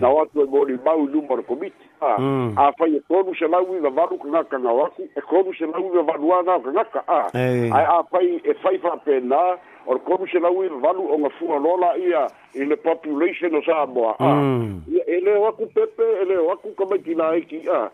na 0.00 0.08
watu 0.08 0.42
e 0.42 0.44
mori 0.44 0.78
mau 0.84 1.06
numar 1.06 1.42
komiti 1.42 1.86
a 2.00 2.18
mm. 2.18 2.58
a 2.58 2.72
fai 2.78 2.96
e 2.96 3.00
konu 3.00 3.34
se 3.34 3.46
lau 3.48 3.76
ina 3.78 3.90
varu 3.90 4.18
kanaka 4.18 4.58
na 4.58 4.72
waku 4.72 5.02
e 5.16 5.20
konu 5.20 5.54
se 5.54 5.66
lau 5.66 5.92
ina 5.92 6.02
varu 6.02 6.32
ana 6.34 6.58
kanaka 6.60 7.00
a 7.08 7.20
a 7.32 7.98
a 7.98 8.02
fai 8.10 8.40
e 8.44 8.54
fai 8.62 8.78
fa 8.78 8.96
pena 9.04 9.56
or 9.86 9.98
konu 10.00 10.26
se 10.32 10.38
lau 10.38 10.64
ina 10.64 10.76
varu 10.82 11.14
onga 11.14 11.30
fua 11.38 11.58
lola 11.60 11.96
ia 11.98 12.26
in 12.54 12.68
the 12.68 12.76
population 12.76 13.54
o 13.54 13.62
Samoa 13.62 14.16
a 14.18 14.34
mm. 14.34 14.82
e, 14.94 14.98
e 15.14 15.20
le 15.20 15.38
waku 15.38 15.66
pepe 15.66 16.02
e 16.22 16.24
le 16.24 16.36
waku 16.36 16.74
kamaitina 16.74 17.34
eki 17.38 17.68
a 17.70 17.90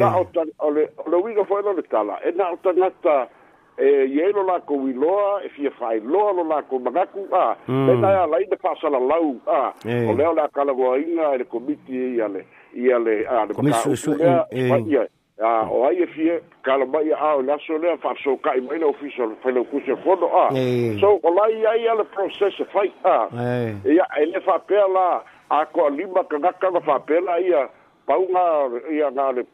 na 0.00 0.16
o 0.18 0.24
tangata 0.24 0.58
o 0.66 0.70
le 0.72 1.16
wiga 1.22 1.44
fai 1.44 1.62
lo 1.62 1.72
le 1.72 1.82
tala 1.82 2.18
e 2.26 2.34
na 2.34 2.50
o 2.50 2.56
tangata 2.62 3.14
o 3.14 3.26
e 3.78 4.06
ia 4.12 4.28
lo 4.34 4.42
lākou 4.44 4.88
iloa 4.88 5.40
e 5.44 5.48
fia 5.54 5.70
failoa 5.78 6.32
lo 6.36 6.42
lākou 6.44 6.78
magaku 6.80 7.24
a 7.32 7.56
mm. 7.66 7.88
e 7.88 7.94
tae 8.02 8.16
alaina 8.22 8.56
faasalalau 8.60 9.40
a 9.46 9.72
o 9.86 10.12
lea 10.18 10.28
o 10.30 10.34
le 10.36 10.42
akalagoaiga 10.42 11.34
e 11.34 11.38
le 11.40 11.44
komiti 11.48 11.98
ia 12.18 12.28
le 12.28 12.44
ia 12.74 12.98
le 12.98 13.24
a 13.26 13.46
le 13.46 13.56
makaulea 13.56 14.44
faia 14.68 15.06
a 15.40 15.52
o 15.72 15.86
ai 15.88 16.02
e 16.02 16.06
fia 16.06 16.36
kalamaʻi 16.64 17.14
a 17.16 17.30
o 17.38 17.42
le 17.42 17.52
aso 17.54 17.78
lea 17.78 17.96
faasokaʻi 18.04 18.60
mai 18.68 18.78
le 18.78 18.90
ofisa 18.90 19.24
le 19.24 19.36
failaukusi 19.42 19.96
fono 20.04 20.28
a 20.28 20.52
so 21.00 21.16
o 21.22 21.32
lai 21.32 21.64
ai 21.72 21.88
a 21.88 21.94
le 21.94 22.04
proses 22.12 22.60
e 22.60 22.64
fai 22.74 22.92
a 23.04 23.16
ia 23.88 24.04
e 24.20 24.26
le 24.26 24.40
faapea 24.40 24.84
la 24.88 25.22
akoalima 25.48 26.24
kagaka 26.28 26.70
ga 26.70 26.80
faapea 26.80 27.20
la 27.24 27.40
ia 27.40 27.68
pauga 28.06 28.68
ia 28.92 29.10
na 29.10 29.32
le 29.32 29.46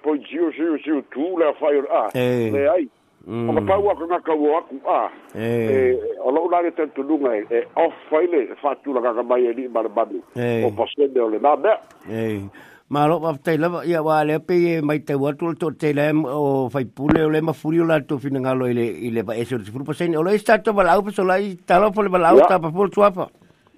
point 0.00 0.24
zero 0.26 0.50
zero 0.56 0.78
zero 0.82 1.02
two 1.12 1.36
le 1.36 1.48
afai 1.52 1.76
o 1.76 1.82
le 1.84 1.92
a 1.92 2.08
le 2.56 2.68
ai 2.70 2.88
Mm. 3.26 3.48
Ona 3.50 3.60
pau 3.62 3.90
aku 3.90 4.04
ngaka 4.10 4.34
wo 4.34 4.58
aku 4.58 4.76
a. 4.90 5.06
Eh, 5.38 5.94
ona 6.26 6.40
ona 6.42 6.58
ngeta 6.58 6.86
tulunga 6.94 7.30
e 7.38 7.60
off 7.76 7.94
file 8.10 8.50
fa 8.60 8.74
tula 8.82 8.98
ka 9.00 9.14
ka 9.14 9.22
mai 9.22 9.46
ni 9.54 9.68
bar 9.68 9.86
babu. 9.88 10.18
O 10.66 10.70
pasen 10.74 11.14
de 11.14 11.20
ole 11.22 11.38
nabe. 11.38 11.70
Eh. 12.10 12.42
Ma 12.90 13.06
lo 13.06 13.20
pa 13.20 13.36
te 13.38 13.54
la 13.56 13.68
ya 13.86 14.02
wa 14.02 14.24
le 14.26 14.40
pe 14.40 14.80
mai 14.82 14.98
te 15.06 15.14
wa 15.14 15.32
tul 15.38 15.54
to 15.54 15.70
te 15.70 15.92
la 15.94 16.10
o 16.10 16.66
fai 16.68 16.84
pule 16.84 17.22
ole 17.22 17.38
ma 17.40 17.52
furio 17.54 17.86
la 17.86 18.00
to 18.02 18.18
fina 18.18 18.42
ngalo 18.42 18.66
ile 18.68 18.84
ile 18.90 19.22
ba 19.22 19.36
eso 19.38 19.56
fur 19.58 19.84
pasen 19.86 20.16
ole 20.18 20.36
sta 20.38 20.58
to 20.58 20.72
ba 20.74 20.82
la 20.84 20.98
upa 20.98 21.10
so 21.12 21.22
la 21.24 21.38
i 21.40 21.54
ta 21.66 21.78
lo 21.80 21.90
pole 21.92 22.10
ba 22.12 22.18
la 22.18 22.34
uta 22.34 22.58
pa 22.58 22.68
pul 22.74 22.90
tuapa. 22.90 23.28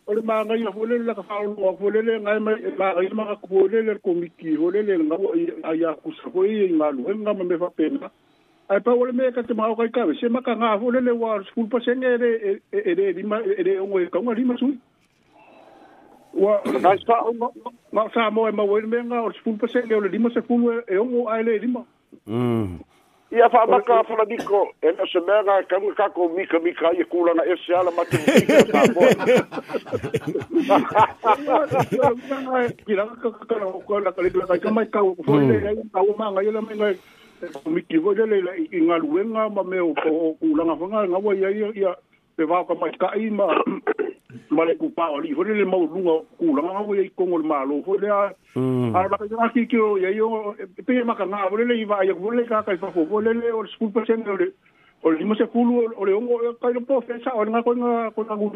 o 0.09 0.13
le 0.15 0.21
magai 0.21 0.63
a 0.67 0.71
folele 0.73 1.05
le 1.05 1.13
ka 1.15 1.23
faaologo 1.29 1.69
a 1.69 1.73
folele 1.77 2.15
gae 2.25 2.39
mai 2.41 2.53
e 2.65 2.71
magai 2.77 3.07
le 3.09 3.15
maga 3.19 3.35
kofolele 3.43 3.93
le 3.93 3.99
komiki 4.01 4.55
folele 4.57 4.95
le 4.97 5.05
gau 5.09 5.27
a 5.69 5.73
iakusa 5.77 6.31
foi 6.33 6.49
i 6.65 6.73
nga 6.73 6.87
gama 7.25 7.43
me 7.45 7.57
fapena 7.61 8.09
ae 8.73 8.79
pau 8.81 8.99
o 9.01 9.05
le 9.05 9.11
meka 9.13 9.43
te 9.45 9.53
magao 9.53 9.75
kaikawe 9.77 10.15
se 10.19 10.29
makaga 10.33 10.71
folele 10.81 11.11
ua 11.21 11.37
sekul 11.45 11.69
pasege 11.69 12.09
ere 12.89 13.11
lima 13.19 13.37
ere 13.61 13.73
su 13.77 13.93
wa 13.93 14.01
e 14.01 14.05
e, 14.05 14.09
kauga 14.09 14.41
sa 14.53 14.59
sui 14.59 14.77
ua 17.93 18.09
sa 18.15 18.29
mo 18.31 18.47
e 18.47 18.51
mauai 18.51 18.81
le 18.89 19.05
nga 19.05 19.21
o 19.23 19.29
le 19.29 19.35
sekul 19.37 19.57
pasege 19.61 19.93
o 19.95 20.01
le 20.01 20.09
lima 20.09 20.29
sekulu 20.33 20.81
e 20.89 20.97
ogo 20.97 21.29
ae 21.29 21.43
lē 21.43 21.61
lima 21.61 21.85
mm 22.25 22.77
ia 23.31 23.49
fa'amaka 23.49 24.03
folaniko 24.09 24.61
e 24.81 24.89
le 24.91 25.01
o 25.03 25.05
se 25.05 25.19
mea 25.21 25.43
ga 25.45 25.57
kauga 25.69 25.93
kako 25.95 26.29
mika 26.29 26.59
mika 26.59 26.89
ia 26.97 27.05
kulaga 27.05 27.45
ese 27.45 27.73
ala 27.77 27.91
mate 27.93 28.17
miki 37.69 37.99
galuega 38.01 39.49
ma 39.49 39.63
me 39.63 39.79
o 39.79 39.93
kulaga 40.41 40.75
faga 40.79 41.07
gaua 41.07 41.35
iaia 41.35 41.69
ia 41.75 41.93
pe 42.35 42.43
fakamaika'i 42.49 43.29
ma 43.29 43.45
male 44.59 44.75
ku 44.77 44.89
pa 44.95 45.05
ali 45.15 45.31
hore 45.33 45.51
le 45.59 45.63
mau 45.65 45.83
lunga 45.87 46.15
ku 46.39 46.45
la 46.55 46.61
ma 46.65 46.81
ngoy 46.83 47.07
ko 47.17 47.23
ngol 47.25 47.43
ma 47.51 47.63
lo 47.69 47.79
hore 47.87 48.07
a 48.11 48.35
mm. 48.59 48.91
a 48.91 49.07
la 49.11 49.17
ka 49.17 49.49
ki 49.55 49.63
ki 49.71 49.77
yo 49.79 49.95
yo 49.95 50.55
e 50.59 50.67
pe 50.85 50.99
e 50.99 51.03
ma 51.07 51.15
ka 51.19 51.23
na 51.25 51.47
hore 51.51 51.63
le 51.69 51.79
iba 51.83 52.03
yo 52.07 52.15
hore 52.19 52.35
le 52.39 52.45
ka 52.49 52.61
ka 52.67 52.75
fo 52.91 53.05
fo 53.11 53.21
le 53.23 53.33
le 53.39 53.51
o 53.55 53.63
school 53.71 53.91
person 53.95 54.23
le 54.27 54.51
o 55.03 55.11
le 55.15 55.23
mo 55.25 55.35
se 55.39 55.47
kulu 55.55 55.83
o 55.95 56.03
le 56.05 56.17
ngo 56.19 56.41
ka 56.61 56.73
lo 56.75 56.83
po 56.91 56.99
fe 57.07 57.21
sa 57.23 57.31
o 57.39 57.45
na 57.47 57.63
ko 57.63 57.73
na 57.79 58.11
ko 58.11 58.27
na 58.27 58.35
gu 58.39 58.47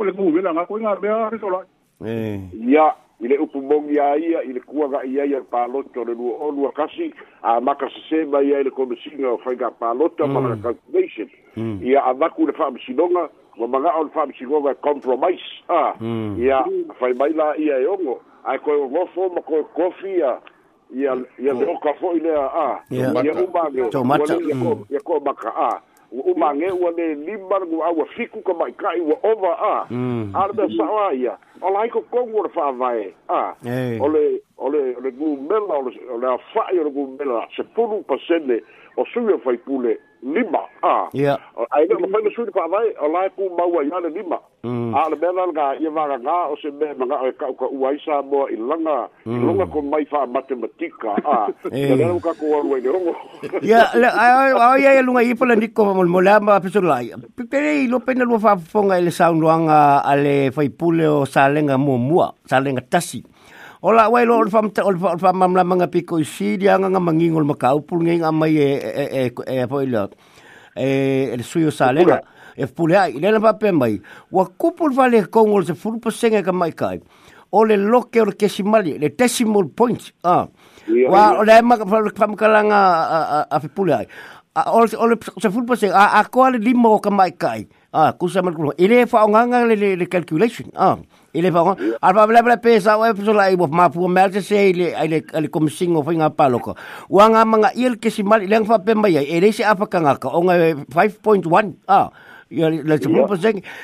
fo 0.00 0.04
le 0.08 0.12
ku 0.16 0.32
la 0.40 0.64
ko 0.70 0.78
na 0.80 0.96
be 1.02 1.08
a 1.12 1.28
ri 1.32 1.38
so 1.44 1.52
la 1.52 1.60
eh 2.08 2.40
ya 2.74 2.88
ile 3.22 3.36
upu 3.44 3.60
bongi 3.62 3.94
ya 4.00 4.16
ia 4.20 4.40
ile 4.48 4.60
kuwa 4.60 4.88
ga 4.90 5.00
ia 5.06 5.26
ia 5.28 5.44
pa 5.52 5.68
lotto 5.70 6.04
le 6.08 6.16
lu 6.16 6.32
o 6.34 6.50
lu 6.56 6.72
kasi 6.72 7.12
a 7.44 7.60
maka 7.60 7.86
se 7.92 8.00
se 8.08 8.18
ba 8.24 8.40
mm. 8.40 8.44
mm. 8.44 8.50
ia 8.50 8.60
ile 8.64 8.70
komisinga 8.74 9.30
o 9.36 9.38
fa 9.44 9.54
ga 9.54 9.70
pa 9.70 9.92
lotto 9.94 10.26
ma 10.26 10.56
ka 10.64 10.72
nation 10.88 11.28
ia 11.84 12.00
avaku 12.10 12.48
le 12.48 12.52
fa 12.58 12.70
msidonga 12.74 13.28
ma 13.58 13.66
manga 13.66 13.88
on 14.00 14.08
fam 14.10 14.30
si 14.38 14.44
go 14.44 14.60
compromise 14.82 15.40
ah 15.68 15.94
ya 16.38 16.64
mm. 16.66 16.94
fai 16.98 17.12
mai 17.14 17.30
la 17.32 17.54
ia 17.58 17.78
yongo 17.80 18.14
e 18.18 18.18
mm. 18.18 18.18
mm. 18.42 18.50
ai 18.50 18.58
ko 18.58 18.86
go 18.88 19.06
fo 19.14 19.28
ma 19.34 19.40
ko 19.42 19.64
kofia 19.76 20.38
ya 20.90 21.14
ya 21.38 21.54
de 21.54 21.66
ka 21.82 21.92
fo 22.00 22.12
ile 22.16 22.30
a 22.34 22.46
ah 22.46 22.80
ya 22.90 23.12
u 23.42 23.46
ba 23.46 23.70
go 23.70 23.88
to 23.90 24.04
macha 24.04 24.34
ya 24.90 25.00
ko 25.04 25.20
ba 25.20 25.34
ka 25.34 25.48
a 25.50 25.70
u 26.12 26.34
ma 26.36 26.52
nge 26.54 26.70
u 26.70 26.90
ne 26.96 27.14
limbar 27.14 27.66
go 27.66 27.82
au 27.84 28.04
fiku 28.16 28.42
ko 28.42 28.54
mai 28.54 28.72
kai 28.72 29.00
u 29.00 29.14
over 29.22 29.52
a 29.54 29.86
ar 30.34 30.52
da 30.52 30.66
sa 30.76 30.84
wa 30.84 31.12
ya 31.12 31.36
ola 31.62 31.88
ko 31.88 32.00
ko 32.10 32.24
go 32.26 32.48
fa 32.48 32.72
vai 32.72 33.14
a 33.28 33.54
ole 34.00 34.40
ole 34.58 34.96
ole 34.98 35.10
go 35.10 35.36
mela 35.36 35.78
ole 35.78 36.38
fa 36.52 36.66
yo 36.74 36.90
go 36.90 37.06
mela 37.18 37.46
se 37.56 37.62
pulu 37.62 38.02
pasene 38.02 38.60
o 38.96 39.04
suyo 39.04 39.38
fai 39.44 39.56
pule 39.56 39.96
nima 40.24 40.64
ah 40.80 41.12
yeah 41.12 41.36
ai 41.76 41.84
no 41.84 42.00
pa 42.08 42.32
suri 42.32 42.48
pa 42.48 42.64
vai 42.64 42.88
o 43.04 43.12
la 43.12 43.28
ku 43.36 43.44
ma 43.52 43.68
wa 43.68 43.84
ya 43.84 44.00
nima 44.08 44.40
ah 44.96 45.04
le 45.12 45.20
bela 45.20 45.44
ga 45.52 45.76
ye 45.76 45.92
va 45.92 46.16
ga 46.16 46.36
o 46.48 46.56
se 46.56 46.72
me 46.72 46.88
ma 46.96 47.04
ka 47.36 47.52
ka 47.60 47.68
u 47.68 47.84
ai 47.84 48.00
mo 48.32 48.48
i 48.48 48.56
langa 48.56 48.96
i 49.28 49.36
mm. 49.36 49.44
longa 49.44 49.68
ko 49.68 49.84
mai 49.84 50.08
fa 50.08 50.24
matematika 50.24 51.12
ah 51.28 51.44
ya 51.76 51.92
le 52.00 52.08
ka 52.24 52.32
ko 52.40 52.44
wa 52.56 52.58
wa 52.72 52.80
ngo 52.80 53.12
ya 53.60 53.92
le 54.00 54.08
ai 54.08 54.80
ai 54.80 54.82
ai 54.96 55.04
lunga 55.04 55.20
i 55.28 55.36
pa 55.36 55.44
le 55.44 55.60
niko 55.60 55.92
mo 55.92 56.08
mo 56.08 56.24
la 56.24 56.40
ma 56.40 56.56
pe 56.64 56.72
sur 56.72 56.80
lai 56.88 57.12
pe 57.36 57.44
re 57.60 57.76
i 57.84 57.84
lo 57.92 58.00
pe 58.00 58.16
na 58.16 58.24
lo 58.24 58.40
fa 58.40 58.56
fonga 58.56 58.96
ele 58.96 59.12
sa 59.12 59.28
un 59.28 59.44
loanga 59.44 59.82
ale 60.00 60.48
fai 60.56 60.70
pule 60.72 61.04
o 61.12 61.24
sa 61.28 61.44
lenga 61.52 61.76
mo 61.76 62.00
mua 62.08 62.32
sa 62.48 62.64
lenga 62.64 62.80
tasi 62.80 63.20
O 63.84 63.92
la 63.92 64.06
wai 64.08 64.24
lo 64.24 64.38
from 64.48 64.70
ta 64.72 64.80
ol 64.88 64.96
fam 64.96 65.36
mam 65.42 65.52
manga 65.52 65.86
piko 65.92 66.16
si 66.24 66.56
dia 66.56 66.78
nga 66.80 66.88
nga 66.88 67.00
mangingol 67.04 67.44
maka 67.44 67.76
upul 67.76 68.00
nga 68.00 68.16
nga 68.16 68.30
mai 68.32 68.56
e 68.56 68.68
e 68.80 69.04
e 69.28 69.28
e 69.60 69.66
poilot. 69.68 70.16
E 70.74 70.86
el 71.36 71.40
e, 71.40 71.42
e, 71.42 71.44
suyo 71.44 71.68
sale 71.70 72.00
nga 72.00 72.16
e 72.56 72.64
pulea 72.66 73.10
e 73.12 73.18
i 73.20 73.20
le 73.20 73.36
pa 73.44 73.52
pe 73.60 73.70
mai. 73.76 74.00
Wa 74.32 74.48
kupul 74.56 74.94
vale 74.96 75.28
kongol 75.28 75.66
se 75.68 75.74
fulu 75.76 76.00
po 76.00 76.08
senga 76.08 76.40
ka 76.42 76.50
mai 76.56 76.72
kai. 76.72 76.96
O 77.52 77.60
le 77.68 77.76
loke 77.76 78.24
o 78.24 78.32
ke 78.32 78.48
simali 78.48 78.96
le 78.98 79.10
decimal 79.12 79.68
point. 79.68 80.00
Ah. 80.24 80.48
Wa 80.88 81.40
o 81.40 81.42
le 81.44 81.60
ma 81.60 81.76
fam 82.16 82.36
kala 82.40 82.64
nga 82.64 82.80
a 83.04 83.18
a 83.36 83.40
a 83.52 83.60
pulea. 83.68 84.00
O 84.72 84.80
le 84.80 84.88
se 85.20 85.50
fulu 85.52 85.66
po 85.68 85.76
senga 85.76 85.92
a 86.08 86.24
a 86.24 86.24
ko 86.32 86.48
le 86.48 86.56
limo 86.56 86.96
ka 87.04 87.12
mai 87.12 87.36
kai. 87.36 87.68
Ah, 87.94 88.10
kusa 88.10 88.42
man 88.42 88.58
kulo. 88.58 88.74
Ile 88.74 89.06
fa 89.06 89.22
nga 89.30 89.46
nga 89.46 89.62
le 89.70 89.94
le 89.94 90.06
calculation. 90.10 90.66
Ah, 90.74 90.98
ile 91.30 91.54
fa 91.54 91.62
nga. 91.62 91.74
Alba 92.02 92.26
bla 92.26 92.42
bla 92.42 92.58
pesa 92.58 92.98
o 92.98 93.06
episode 93.06 93.38
la 93.38 93.46
ibo 93.54 93.70
mapu 93.70 94.10
melte 94.10 94.42
se 94.42 94.74
ile 94.74 94.98
ile 94.98 95.22
ile 95.22 95.46
komising 95.46 95.94
of 95.94 96.10
nga 96.10 96.26
paloko. 96.34 96.74
Wa 97.06 97.30
nga 97.30 97.46
mga 97.46 97.70
il 97.78 97.94
kesimal 98.02 98.42
ile 98.42 98.66
fa 98.66 98.82
pemba 98.82 99.06
ya. 99.06 99.22
Ile 99.22 99.54
se 99.54 99.62
apa 99.62 99.86
kanga 99.86 100.18
ka 100.18 100.26
o 100.34 100.42
nga 100.42 100.74
5.1. 100.90 101.78
Ah 101.86 102.10
ya 102.52 102.68
la 102.68 102.98
se 103.00 103.08
pupa 103.08 103.36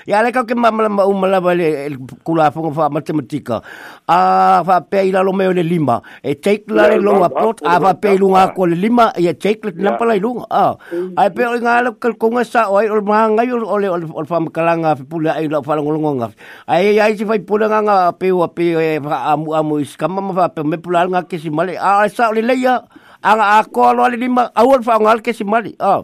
Ya 0.04 0.20
le 0.20 0.32
kau 0.34 0.44
ke 0.44 0.52
mamala 0.56 0.88
ma 0.92 1.04
umala 1.08 1.40
vale 1.40 1.88
kula 2.24 2.50
fonga 2.52 2.72
fa 2.76 2.84
matematika. 2.92 3.62
A 4.08 4.60
fa 4.64 4.80
pe 4.84 5.08
ila 5.08 5.22
lo 5.24 5.32
meo 5.32 5.52
le 5.52 5.62
lima. 5.64 6.00
E 6.22 6.34
take 6.36 6.64
la 6.68 6.88
le 6.92 6.98
longa 7.00 7.30
plot 7.32 7.60
a 7.64 7.80
fa 7.80 7.94
pe 7.96 8.16
lunga 8.20 8.52
ko 8.54 8.66
le 8.68 8.76
lima 8.76 9.12
e 9.16 9.32
take 9.34 9.64
le 9.64 9.72
na 9.80 9.96
pala 9.96 10.16
lunga. 10.20 10.44
A. 10.52 10.76
A 11.16 11.22
pe 11.30 11.40
o 11.46 11.56
nga 11.60 11.80
le 11.84 11.90
kal 11.96 12.16
konga 12.20 12.44
sa 12.44 12.68
o 12.70 12.76
o 12.80 12.96
ma 13.02 13.28
nga 13.32 13.42
yo 13.44 13.60
o 13.64 13.76
le 13.80 13.88
fa 14.28 14.40
makalanga 14.40 14.90
ah, 14.92 14.96
fe 14.96 15.04
pula 15.08 15.36
ai 15.36 15.46
eh, 15.48 15.48
la 15.48 15.62
fa 15.64 15.76
longa. 15.80 16.28
Ah. 16.28 16.32
Ai 16.74 17.00
ai 17.00 17.16
si 17.16 17.24
fa 17.24 17.36
pula 17.40 17.68
nga 17.68 17.80
nga 17.82 17.96
ah, 18.12 18.12
pe 18.12 18.28
o 18.32 18.44
pe 18.48 18.76
eh, 18.76 19.00
fa 19.00 19.32
amu 19.32 19.54
amu 19.56 19.80
skama 19.84 20.20
ma 20.20 20.32
fa 20.36 20.46
pe 20.52 20.60
me 20.62 20.76
pula 20.76 21.06
nga 21.08 21.24
ke 21.28 21.38
si 21.40 21.48
male. 21.50 21.76
A 21.80 22.04
sa 22.12 22.28
le 22.32 22.42
le 22.44 22.56
ya. 22.60 22.82
Anga 23.22 23.60
a 23.60 23.92
lo 23.96 24.04
le 24.08 24.16
lima. 24.20 24.50
Awal 24.56 24.82
fa 24.84 25.00
nga 25.00 25.16
ke 25.20 25.32
si 25.32 25.44
male. 25.48 25.72
A. 25.80 26.02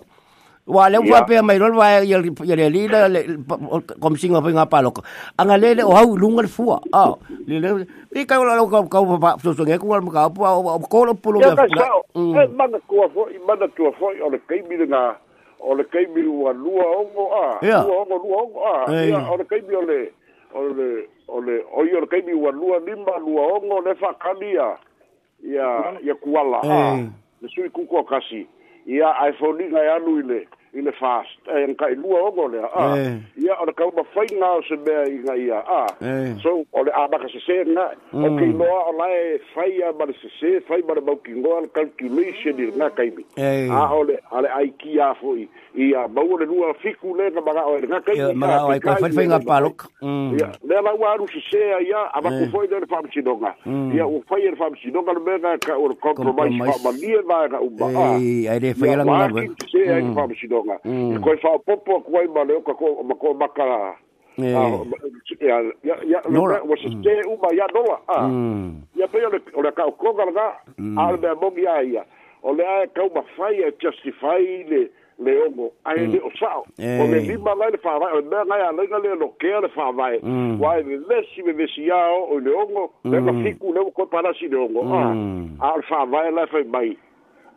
Wa 0.66 0.90
le 0.90 0.98
ya. 1.05 1.14
wa 1.14 1.22
pe 1.24 1.35
ya, 1.38 1.42
mai 1.46 1.59
rol 1.62 1.76
wa 1.79 1.87
ye 2.02 2.11
ya 2.11 2.18
ye 2.44 2.66
li 2.70 2.88
le 2.90 2.98
kom 4.02 4.16
singa 4.18 4.42
pe 4.42 4.50
nga 4.50 4.66
palo. 4.66 4.90
Anga 5.38 5.55
le 5.57 5.74
le 5.79 5.83
o 5.87 5.94
hau 5.94 6.16
lunga 6.18 6.42
le 6.42 6.48
fua. 6.50 6.81
Ah, 6.92 7.14
le 7.46 7.61
le 7.62 7.87
pe 8.11 8.26
ka 8.26 8.35
la 8.42 8.59
ka 8.66 8.83
ka 8.90 8.98
pa 9.14 9.38
so 9.38 9.52
so 9.55 9.62
nge 9.62 9.79
ku 9.79 9.87
ma 9.87 10.02
ka 10.11 10.26
pa 10.35 10.59
o 10.59 10.74
ko 10.90 11.05
lo 11.07 11.14
pulo 11.14 11.38
me. 11.38 11.46
E 11.46 12.50
mana 12.59 12.79
ko 12.90 13.07
fo 13.14 13.31
i 13.31 13.38
mana 13.46 13.68
ko 13.79 13.94
fo 13.94 14.11
o 14.11 14.26
le 14.29 14.42
kai 14.50 14.61
mi 14.66 14.74
nga 14.90 15.14
o 15.62 15.70
le 15.79 15.85
kai 15.87 16.07
mi 16.11 16.26
wa 16.26 16.50
lua 16.50 16.83
ongo 16.98 17.24
a. 17.31 17.46
Lua 17.62 17.94
ongo 18.02 18.16
lua 18.26 18.40
o 18.42 18.48
a. 18.66 18.76
O 19.31 19.37
le 19.38 19.44
kai 19.46 19.62
mi 19.62 19.70
o 19.76 19.83
le 19.87 20.11
o 20.50 20.66
le 20.66 20.90
o 21.31 21.38
le 21.46 21.62
o 21.62 21.79
i 21.87 21.94
o 21.94 22.00
le 22.02 22.07
kai 22.11 22.22
mi 22.26 22.35
wa 22.35 22.50
lua 22.50 22.83
lima 22.83 23.14
lua 23.22 23.55
ongo 23.62 23.81
le 23.87 23.94
fa 24.02 24.11
kania. 24.18 24.74
Ya 25.46 25.94
ya 26.02 26.14
kuala. 26.18 26.59
Le 27.38 27.46
sui 27.55 27.70
ku 27.70 27.87
ko 27.87 28.02
kasi. 28.02 28.48
ia 28.87 29.11
ai 29.18 29.33
fo 29.38 29.53
ni 29.53 29.64
ngai 29.68 29.88
alu 29.88 30.18
ile 30.20 30.46
ina 30.79 30.93
fast 31.01 31.41
e 31.49 31.61
eh, 31.62 31.69
ngai 31.75 31.95
lua 31.97 32.21
ogo 32.29 32.47
le 32.49 32.61
a 32.61 32.83
ia 33.41 33.55
ona 33.62 33.73
ka 33.73 33.89
ba 33.97 34.05
faina 34.15 34.51
o 34.61 34.62
se 34.69 34.77
bea 34.85 35.05
ina 35.09 35.37
ia 35.41 35.61
a 35.65 35.81
so 36.45 36.53
ole 36.77 36.91
a 36.93 37.07
ba 37.09 37.19
ka 37.23 37.29
se 37.33 37.59
na 37.73 37.87
o 38.12 38.29
ki 38.37 38.51
no 38.61 38.69
a 38.69 38.93
la 39.01 39.07
e 39.17 39.39
faia 39.55 39.93
ba 39.99 40.07
se 40.21 40.29
se 40.41 40.53
fai 40.69 40.81
ba 40.91 40.95
ba 41.01 41.17
ki 41.25 41.39
no 41.41 41.57
al 41.62 41.69
calculation 41.79 42.59
ir 42.67 42.77
na 42.83 42.89
kai 43.01 43.09
a 43.73 43.87
ole 43.97 44.19
ale 44.33 44.49
ai 44.61 44.69
ki 44.85 45.01
a 45.09 45.15
foi 45.21 45.49
ia 45.89 46.05
ba 46.12 46.21
o 46.27 46.37
le 46.37 46.45
lua 46.53 46.75
fiku 46.85 47.17
le 47.17 47.31
na 47.31 47.41
ba 47.41 47.53
o 47.65 47.79
ir 47.81 47.89
na 47.89 48.01
kai 48.11 48.19
ma 48.45 48.53
o 48.69 48.71
ai 48.77 48.81
ka 48.85 48.99
fai 49.01 49.12
fai 49.17 49.27
nga 49.33 49.41
palok 49.49 49.89
ia 50.03 50.53
le 50.69 50.83
ba 50.85 50.93
wa 51.05 51.17
ru 51.17 51.31
se 51.33 51.41
se 51.49 51.65
ia 51.89 52.05
a 52.12 52.21
ba 52.21 52.29
ku 52.37 52.51
foi 52.53 52.69
eh. 52.69 52.77
de 52.81 52.87
fam 52.91 53.09
chi 53.09 53.23
donga 53.25 53.55
mm. 53.65 53.97
ia 53.97 54.05
o 54.07 54.21
fai 54.29 54.43
er 54.51 54.57
fam 54.61 54.77
chi 54.83 54.91
donga 54.93 55.17
le 55.17 55.25
be 55.31 55.41
ka 55.69 55.73
o 55.81 55.89
compromise 56.05 56.61
ba 56.69 56.77
ba 56.85 56.93
lie 57.01 57.23
ba 57.33 57.41
ka 57.55 57.65
u 57.65 57.71
ba 57.81 57.87
a 57.87 58.07
ai 58.21 58.61
le 58.67 58.75
fai 58.77 58.95
la 59.01 59.05
nga 59.07 60.21
ba 60.21 60.65
tonga. 60.66 60.79
Mm. 60.85 61.16
E 61.16 61.18
koe 61.20 61.37
whao 61.42 61.59
popo 61.59 61.96
a 61.96 62.00
kuai 62.02 62.26
ma 62.29 62.44
leo 62.44 62.61
kako 62.61 63.02
ma 63.05 63.14
koe 63.14 63.35
maka 63.35 63.64
la. 63.64 63.94
Ah, 64.38 64.68
nora. 66.31 66.61
Wa 66.62 66.76
se 66.76 66.88
te 67.02 67.22
mm. 67.22 67.31
uma 67.31 67.48
ya 67.57 67.66
nora. 67.74 67.98
Ia 68.09 68.14
ah. 68.14 68.29
mm. 68.29 68.81
pei 69.12 69.24
o 69.55 69.62
le 69.62 69.70
kao 69.72 69.90
konga 69.92 70.24
la 70.24 70.33
ga. 70.33 70.48
Ale 71.00 71.16
mea 71.16 71.35
mongi 71.35 71.66
a 71.68 71.83
ia. 71.83 72.05
O 72.42 72.52
le 72.52 72.64
ae 72.64 72.87
kau 72.94 73.11
ma 73.14 73.22
whai 73.38 73.61
e 73.64 73.72
justify 73.81 74.38
le 74.68 74.88
le 75.18 75.33
ongo. 75.46 75.72
Ai 75.85 76.07
le 76.07 76.20
o 76.20 76.31
sao. 76.38 76.66
O 76.79 77.07
le 77.09 77.20
lima 77.20 77.55
lai 77.55 77.70
le 77.72 77.81
whawai. 77.83 78.12
O 78.12 78.20
le 78.20 78.29
mea 78.31 78.44
ngai 78.44 78.61
a 78.66 78.72
lenga 78.72 78.98
le 78.98 79.14
lo 79.18 79.29
kea 79.40 79.61
le 79.61 79.70
whawai. 79.76 80.20
Wa 80.61 80.76
e 80.81 80.83
le 80.83 81.00
lesi 81.09 81.42
me 81.46 81.52
vesi 81.52 81.87
yao 81.88 82.26
o 82.31 82.38
le 82.38 82.50
ongo. 82.52 82.90
Le 83.05 83.20
ma 83.20 83.33
fiku 83.42 83.72
le 83.72 83.81
mo 83.88 83.90
koe 83.90 84.07
parasi 84.07 84.48
le 84.48 84.57
ongo. 84.59 84.85
Ah. 84.94 85.14
A 85.72 85.76
le 85.81 85.87
whawai 85.90 86.26
e 86.29 86.37
lai 86.37 86.46
whai 86.52 86.64
mai. 86.64 86.88
Mm 86.90 87.06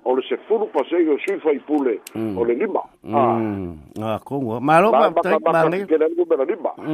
o 0.06 0.16
le 0.16 0.22
se 0.30 0.38
furu 0.48 0.66
pa 0.74 0.80
se 0.90 0.96
yo 1.06 1.18
sui 1.26 1.40
fai 1.40 1.60
pule 1.60 2.00
mm. 2.16 2.38
o 2.38 2.44
le 2.46 2.54
lima. 2.54 2.84
Mm. 3.04 3.16
Ah. 4.02 4.16
ah, 4.16 4.20
kongo. 4.24 4.60
Ma 4.62 4.80
lo 4.80 4.92
pa 4.92 5.08
tek 5.22 5.42
ma 5.46 5.68
ne. 5.68 5.84
Ma 5.84 6.08
lo 6.16 6.24
pa 6.32 6.46
tek 6.46 6.60
ma 6.64 6.72
ne. 6.78 6.94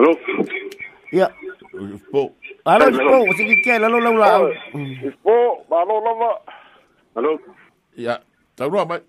Halo. 0.00 0.12
Ya. 1.12 1.26
Ispo. 1.92 2.20
Halo 2.64 2.84
Ispo, 2.88 3.16
sige 3.36 3.60
kaya 3.60 3.84
lalo 3.84 4.00
lalo 4.00 4.16
lalo. 4.16 4.48
Hmm. 4.72 4.96
Ispo, 5.04 5.36
lalo 5.68 5.94
lalo. 6.00 6.30
Halo. 7.12 7.30
Ya, 7.92 8.24
tahu 8.56 8.72
apa? 8.80 9.04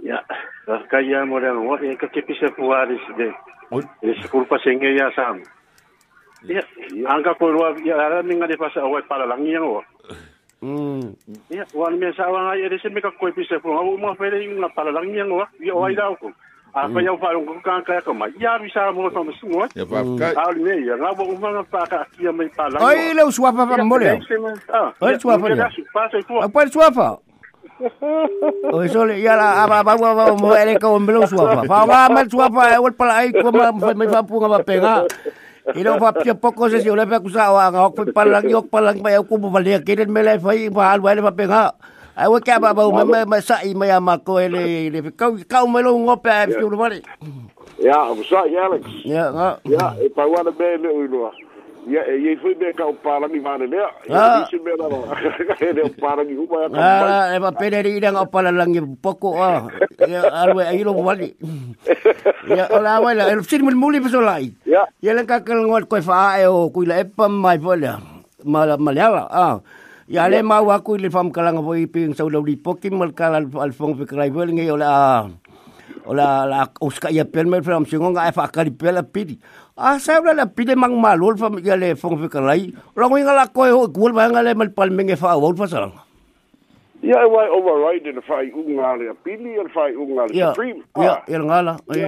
Ya, 0.00 0.24
ah, 0.72 0.80
kaya 0.88 1.28
mo 1.28 1.36
rin 1.36 1.52
ako. 1.52 1.84
Yung 1.84 2.00
keluar 2.00 2.48
po 2.56 2.64
alis 2.74 3.04
ini 3.12 4.12
sepuluh 4.24 4.48
pa 4.48 4.56
singe 4.64 4.96
ya 4.96 5.12
sam. 5.12 5.44
Ya, 6.48 6.64
angka 7.12 7.36
keluar 7.36 7.76
ya 7.86 7.94
ada 8.00 8.24
minga 8.26 8.48
de 8.50 8.56
pasa 8.58 8.80
away 8.82 9.04
para 9.06 9.28
lang 9.28 9.44
yang 9.46 9.62
oh, 9.68 9.78
wo. 9.84 9.84
Mm. 10.64 11.12
Ya, 11.52 11.68
oh. 11.76 11.76
hmm. 11.76 11.76
ya 11.76 11.76
wan 11.76 11.94
mesa 12.02 12.24
awang 12.26 12.50
ay 12.56 12.64
edisi 12.66 12.88
mika 12.90 13.12
ko 13.20 13.28
pisa 13.36 13.60
po. 13.62 13.76
Awu 13.76 13.94
mo 14.00 14.16
pwede 14.18 14.42
yung 14.48 14.58
na 14.64 14.72
para 14.72 14.90
yang 15.06 15.28
wo. 15.30 15.44
Ya 15.60 15.76
away 15.76 15.92
daw 15.94 16.16
ko. 16.18 16.32
Mm. 16.34 16.40
a 16.72 16.88
fa 16.88 16.98
yau 17.04 17.16
fa 17.20 17.36
ko 17.36 17.52
kan 17.60 17.84
ka 17.84 18.00
ko 18.00 18.16
ma 18.16 18.24
ya 18.40 18.56
mi 18.56 18.64
sara 18.72 18.88
mo 18.96 19.04
so 19.12 19.20
mo 19.20 19.32
sungo 19.36 19.68
ya 19.76 19.84
fa 19.84 20.00
ka 20.16 20.28
a 20.32 20.44
ne 20.56 20.72
ya 20.88 20.96
bo 21.12 21.28
ma 21.36 21.60
fa 21.68 21.84
ka 21.84 22.00
ti 22.16 22.24
mai 22.32 22.48
pa 22.56 22.72
la 22.72 22.80
oi 22.80 23.12
le 23.12 23.28
swa 23.28 23.52
fa 23.52 23.68
fa 23.68 23.76
mo 23.84 24.00
le 24.00 24.16
oi 25.04 25.14
swa 25.20 25.36
fa 25.36 25.52
a 26.40 26.48
pa 26.48 26.60
swa 26.72 26.88
fa 26.96 27.08
oi 28.72 28.88
so 28.88 29.04
le 29.04 29.20
ya 29.20 29.36
la 29.36 29.68
ba 29.68 29.84
ba 29.84 29.96
ba 30.00 30.32
mo 30.32 30.56
ele 30.56 30.80
ko 30.80 30.96
mo 30.96 31.12
le 31.12 31.20
swa 31.28 31.60
fa 31.60 31.60
fa 31.68 31.78
ba 31.84 32.00
ma 32.08 32.24
swa 32.24 32.48
fa 32.48 32.72
e 32.72 32.80
wol 32.80 32.96
pa 32.96 33.04
ai 33.20 33.30
ko 33.36 33.48
ma 33.52 33.68
fa 34.08 34.20
pu 34.24 34.40
ma 34.40 34.60
pega 34.64 34.96
i 35.76 35.84
lo 35.84 36.00
fa 36.00 36.16
pia 36.16 36.34
se 36.72 36.80
si 36.80 36.88
la 36.88 37.04
Il 37.04 38.30
lang 38.32 38.46
yok 38.48 38.66
pa 38.72 38.78
lang 38.80 38.98
ba 39.04 39.08
ya 39.12 39.20
ku 39.20 39.36
mo 39.36 39.52
vale 39.52 39.76
ke 39.84 39.92
den 39.92 40.08
me 40.08 40.24
le 40.24 40.40
fa 40.40 40.56
Ai 42.14 42.28
wa 42.28 42.36
e 42.44 42.44
ka 42.44 42.60
ba 42.60 42.76
ba 42.76 42.84
ma 42.92 43.04
ma 43.08 43.24
ma 43.24 43.38
sa 43.40 43.64
i 43.64 43.72
ma 43.72 43.88
ya 43.88 43.96
ma 43.96 44.20
ko 44.20 44.36
ele 44.36 44.92
ele 44.92 45.00
ka 45.16 45.32
ka 45.48 45.64
ma 45.64 45.80
lo 45.80 45.96
ngo 45.96 46.20
pa 46.20 46.44
e 46.44 46.52
fiu 46.52 46.68
lo 46.68 46.76
vale. 46.76 47.00
Ya, 47.80 47.96
o 48.12 48.20
sa 48.28 48.44
ya 48.52 48.68
le. 48.68 48.84
Ya, 49.08 49.32
ya. 49.32 49.48
Ya, 49.64 49.86
e 49.96 50.12
pa 50.12 50.28
wa 50.28 50.44
le 50.44 50.52
be 50.52 50.68
le 50.76 50.92
u 50.92 51.08
lo. 51.08 51.32
Ya, 51.88 52.04
e 52.04 52.20
ye 52.20 52.36
fu 52.36 52.52
be 52.60 52.68
ka 52.76 52.84
pa 53.00 53.16
la 53.16 53.32
mi 53.32 53.40
ma 53.40 53.56
le. 53.56 53.64
Ya, 53.72 54.44
e 54.44 54.44
si 54.52 54.60
be 54.60 54.76
la 54.76 54.92
lo. 54.92 55.08
E 55.56 55.72
le 55.72 55.88
pa 55.96 56.20
la 56.20 56.20
mi 56.28 56.36
u 56.36 56.44
ma 56.52 56.68
ya 56.68 56.68
ka. 56.68 56.84
Ah, 56.84 57.32
e 57.32 57.40
va 57.40 57.48
pe 57.56 57.72
le 57.72 57.80
ri 57.80 57.96
dan 58.04 58.20
o 58.20 58.28
pa 58.28 58.44
la 58.44 58.52
lang 58.52 58.76
poco 59.00 59.40
a. 59.40 59.72
Ya, 60.04 60.28
al 60.36 60.52
we 60.52 60.68
ai 60.68 60.84
lo 60.84 60.92
vale. 60.92 61.32
Ya, 62.52 62.68
ola 62.76 63.00
wa 63.00 63.16
la 63.16 63.32
el 63.32 63.40
sir 63.48 63.64
mul 63.64 63.72
muli 63.74 64.04
so 64.12 64.20
lai. 64.20 64.52
Ya. 64.68 64.84
Ya 65.00 65.16
le 65.16 65.24
ka 65.24 65.40
ka 65.40 65.56
ngo 65.56 65.80
ko 65.88 65.96
fa 66.04 66.36
e 66.36 66.44
o 66.44 66.68
ku 66.68 66.84
la 66.84 67.00
e 67.00 67.08
pa 67.08 67.24
mai 67.24 67.56
vale. 67.56 67.96
Ma 68.44 68.68
la 68.68 68.76
ma 68.76 68.92
le 68.92 69.00
ah. 69.00 69.64
Ya 70.10 70.26
le 70.26 70.42
mau 70.42 70.74
aku 70.74 70.98
le 70.98 71.10
fam 71.10 71.30
kalanga 71.30 71.62
po 71.62 71.78
iping 71.78 72.10
sa 72.10 72.26
ulau 72.26 72.42
di 72.42 72.58
pokim 72.58 72.98
mal 72.98 73.14
kalal 73.14 73.46
alfong 73.54 73.94
pe 74.02 74.02
krai 74.02 74.34
bel 74.34 74.50
ngai 74.50 74.66
ola 74.70 75.30
ola 76.10 76.42
la 76.42 76.66
uska 76.82 77.06
ya 77.14 77.22
pel 77.22 77.46
mel 77.46 77.62
fam 77.62 77.86
singo 77.86 78.10
ngai 78.10 78.34
fa 78.34 78.50
kali 78.50 78.74
pel 78.74 78.98
pidi. 79.14 79.38
A 79.78 79.94
ah, 79.94 79.96
sa 80.02 80.18
ola 80.18 80.34
la 80.34 80.46
pidi 80.50 80.74
mang 80.74 80.98
malul 80.98 81.38
fam 81.38 81.58
ya 81.62 81.76
le 81.78 81.94
fong 81.94 82.18
pe 82.18 82.26
krai. 82.26 82.74
Ola 82.98 83.06
ngai 83.14 83.22
ngala 83.22 83.46
ko 83.54 83.62
ho 83.70 83.86
kul 83.94 84.10
ba 84.12 84.26
pal 84.74 84.90
menge 84.90 85.14
fa 85.16 85.38
wol 85.38 85.54
fa 85.54 85.66
Ya 87.02 87.18
e 87.22 87.26
override 87.26 88.02
le 88.10 88.18
e 88.18 88.26
fai 88.26 88.50
unga 88.50 88.96
le 88.98 89.14
pili 89.22 89.54
le 89.58 89.68
fai 89.74 89.90
unga 89.94 90.22
ya, 90.34 90.50
le 90.50 90.50
supreme. 90.54 90.80
Ya 90.98 91.22
ya 91.30 91.38
ngala. 91.42 91.76
Ya 91.94 92.06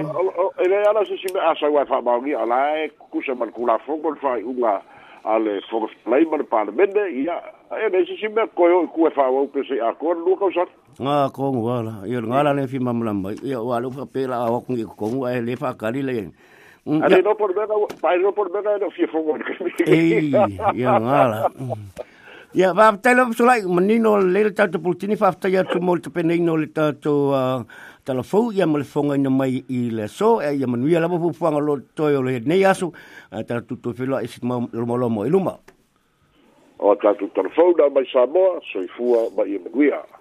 ele 0.63 0.75
eh. 0.83 0.83
e 0.83 0.87
ala 0.87 0.99
se 1.07 1.15
sima 1.15 1.39
asa 1.51 1.67
ah, 1.71 1.71
wai 1.71 1.85
fa 1.87 2.01
ba 2.03 2.19
ngi 2.19 2.35
ala 2.35 2.75
e 2.83 2.91
kusa 3.11 3.35
mal 3.39 3.51
kula 3.55 3.79
fong 3.87 4.03
fai 4.19 4.43
unga. 4.43 4.83
ale 5.25 5.51
foga 5.69 5.87
lai 6.05 6.21
mana 6.31 6.43
pa 6.49 6.63
me 6.77 6.85
ne 6.95 7.03
ia 7.19 7.35
e 7.83 7.89
ne 7.89 8.03
si 8.05 8.29
me 8.29 8.45
ko 8.53 8.69
o 8.69 8.85
ku 8.93 9.09
fa 9.09 9.25
o 9.27 9.45
pe 9.49 9.63
se 9.65 9.81
a 9.81 9.89
ko 9.97 10.13
lu 10.13 10.37
ka 10.37 10.45
sar 10.53 10.69
nga 11.01 11.27
ko 11.33 11.49
ngwa 11.49 12.05
ia 12.05 12.21
nga 12.21 12.53
le 12.53 12.67
fi 12.69 12.77
mam 12.79 13.01
ia 13.41 13.59
wa 13.59 13.81
lu 13.81 13.89
fa 13.89 14.05
pe 14.05 14.29
le 14.29 15.53
fa 15.57 15.73
ka 15.73 15.89
li 15.89 16.05
no 16.85 17.33
por 17.33 17.49
bena 17.57 17.73
pa 18.01 18.13
no 18.21 18.31
por 18.37 18.47
no 18.53 18.87
fi 18.93 19.03
e 22.55 22.71
va 22.77 22.85
menino 23.65 24.11
le 24.21 24.41
fa 24.53 25.33
ta 25.41 25.49
tu 25.73 25.81
mol 25.81 25.99
te 26.05 26.09
penino 26.13 26.53
le 26.55 26.69
Telefon 28.05 28.51
fau 28.53 28.53
ia 28.53 28.67
ma 28.69 28.77
le 29.17 29.29
mai 29.33 29.63
i 29.67 29.89
le 29.89 30.05
so 30.07 30.37
e 30.39 30.51
ia 30.53 30.67
manuia 30.67 30.99
lapa 30.99 31.17
fau 31.17 31.33
fanga 31.33 31.59
lo 31.59 31.79
toi 31.97 32.13
o 32.15 32.21
le 32.21 32.37
nei 32.45 32.63
aso 32.63 32.91
a 33.31 33.39
e 33.39 33.43
tala 33.45 33.61
tuto 33.61 33.89
e 33.89 33.93
fila 33.97 34.19
e 34.21 34.27
si 34.27 34.39
lo 34.45 34.85
malo 34.85 35.09
mo 35.09 35.25
iluma 35.25 35.57
o 36.77 36.87
mai 37.93 38.05
sa 38.13 38.25
so 38.71 38.79
i 38.79 38.87
fua 38.93 39.21
mai 39.35 39.53
i 39.55 39.57
manuia 39.57 40.14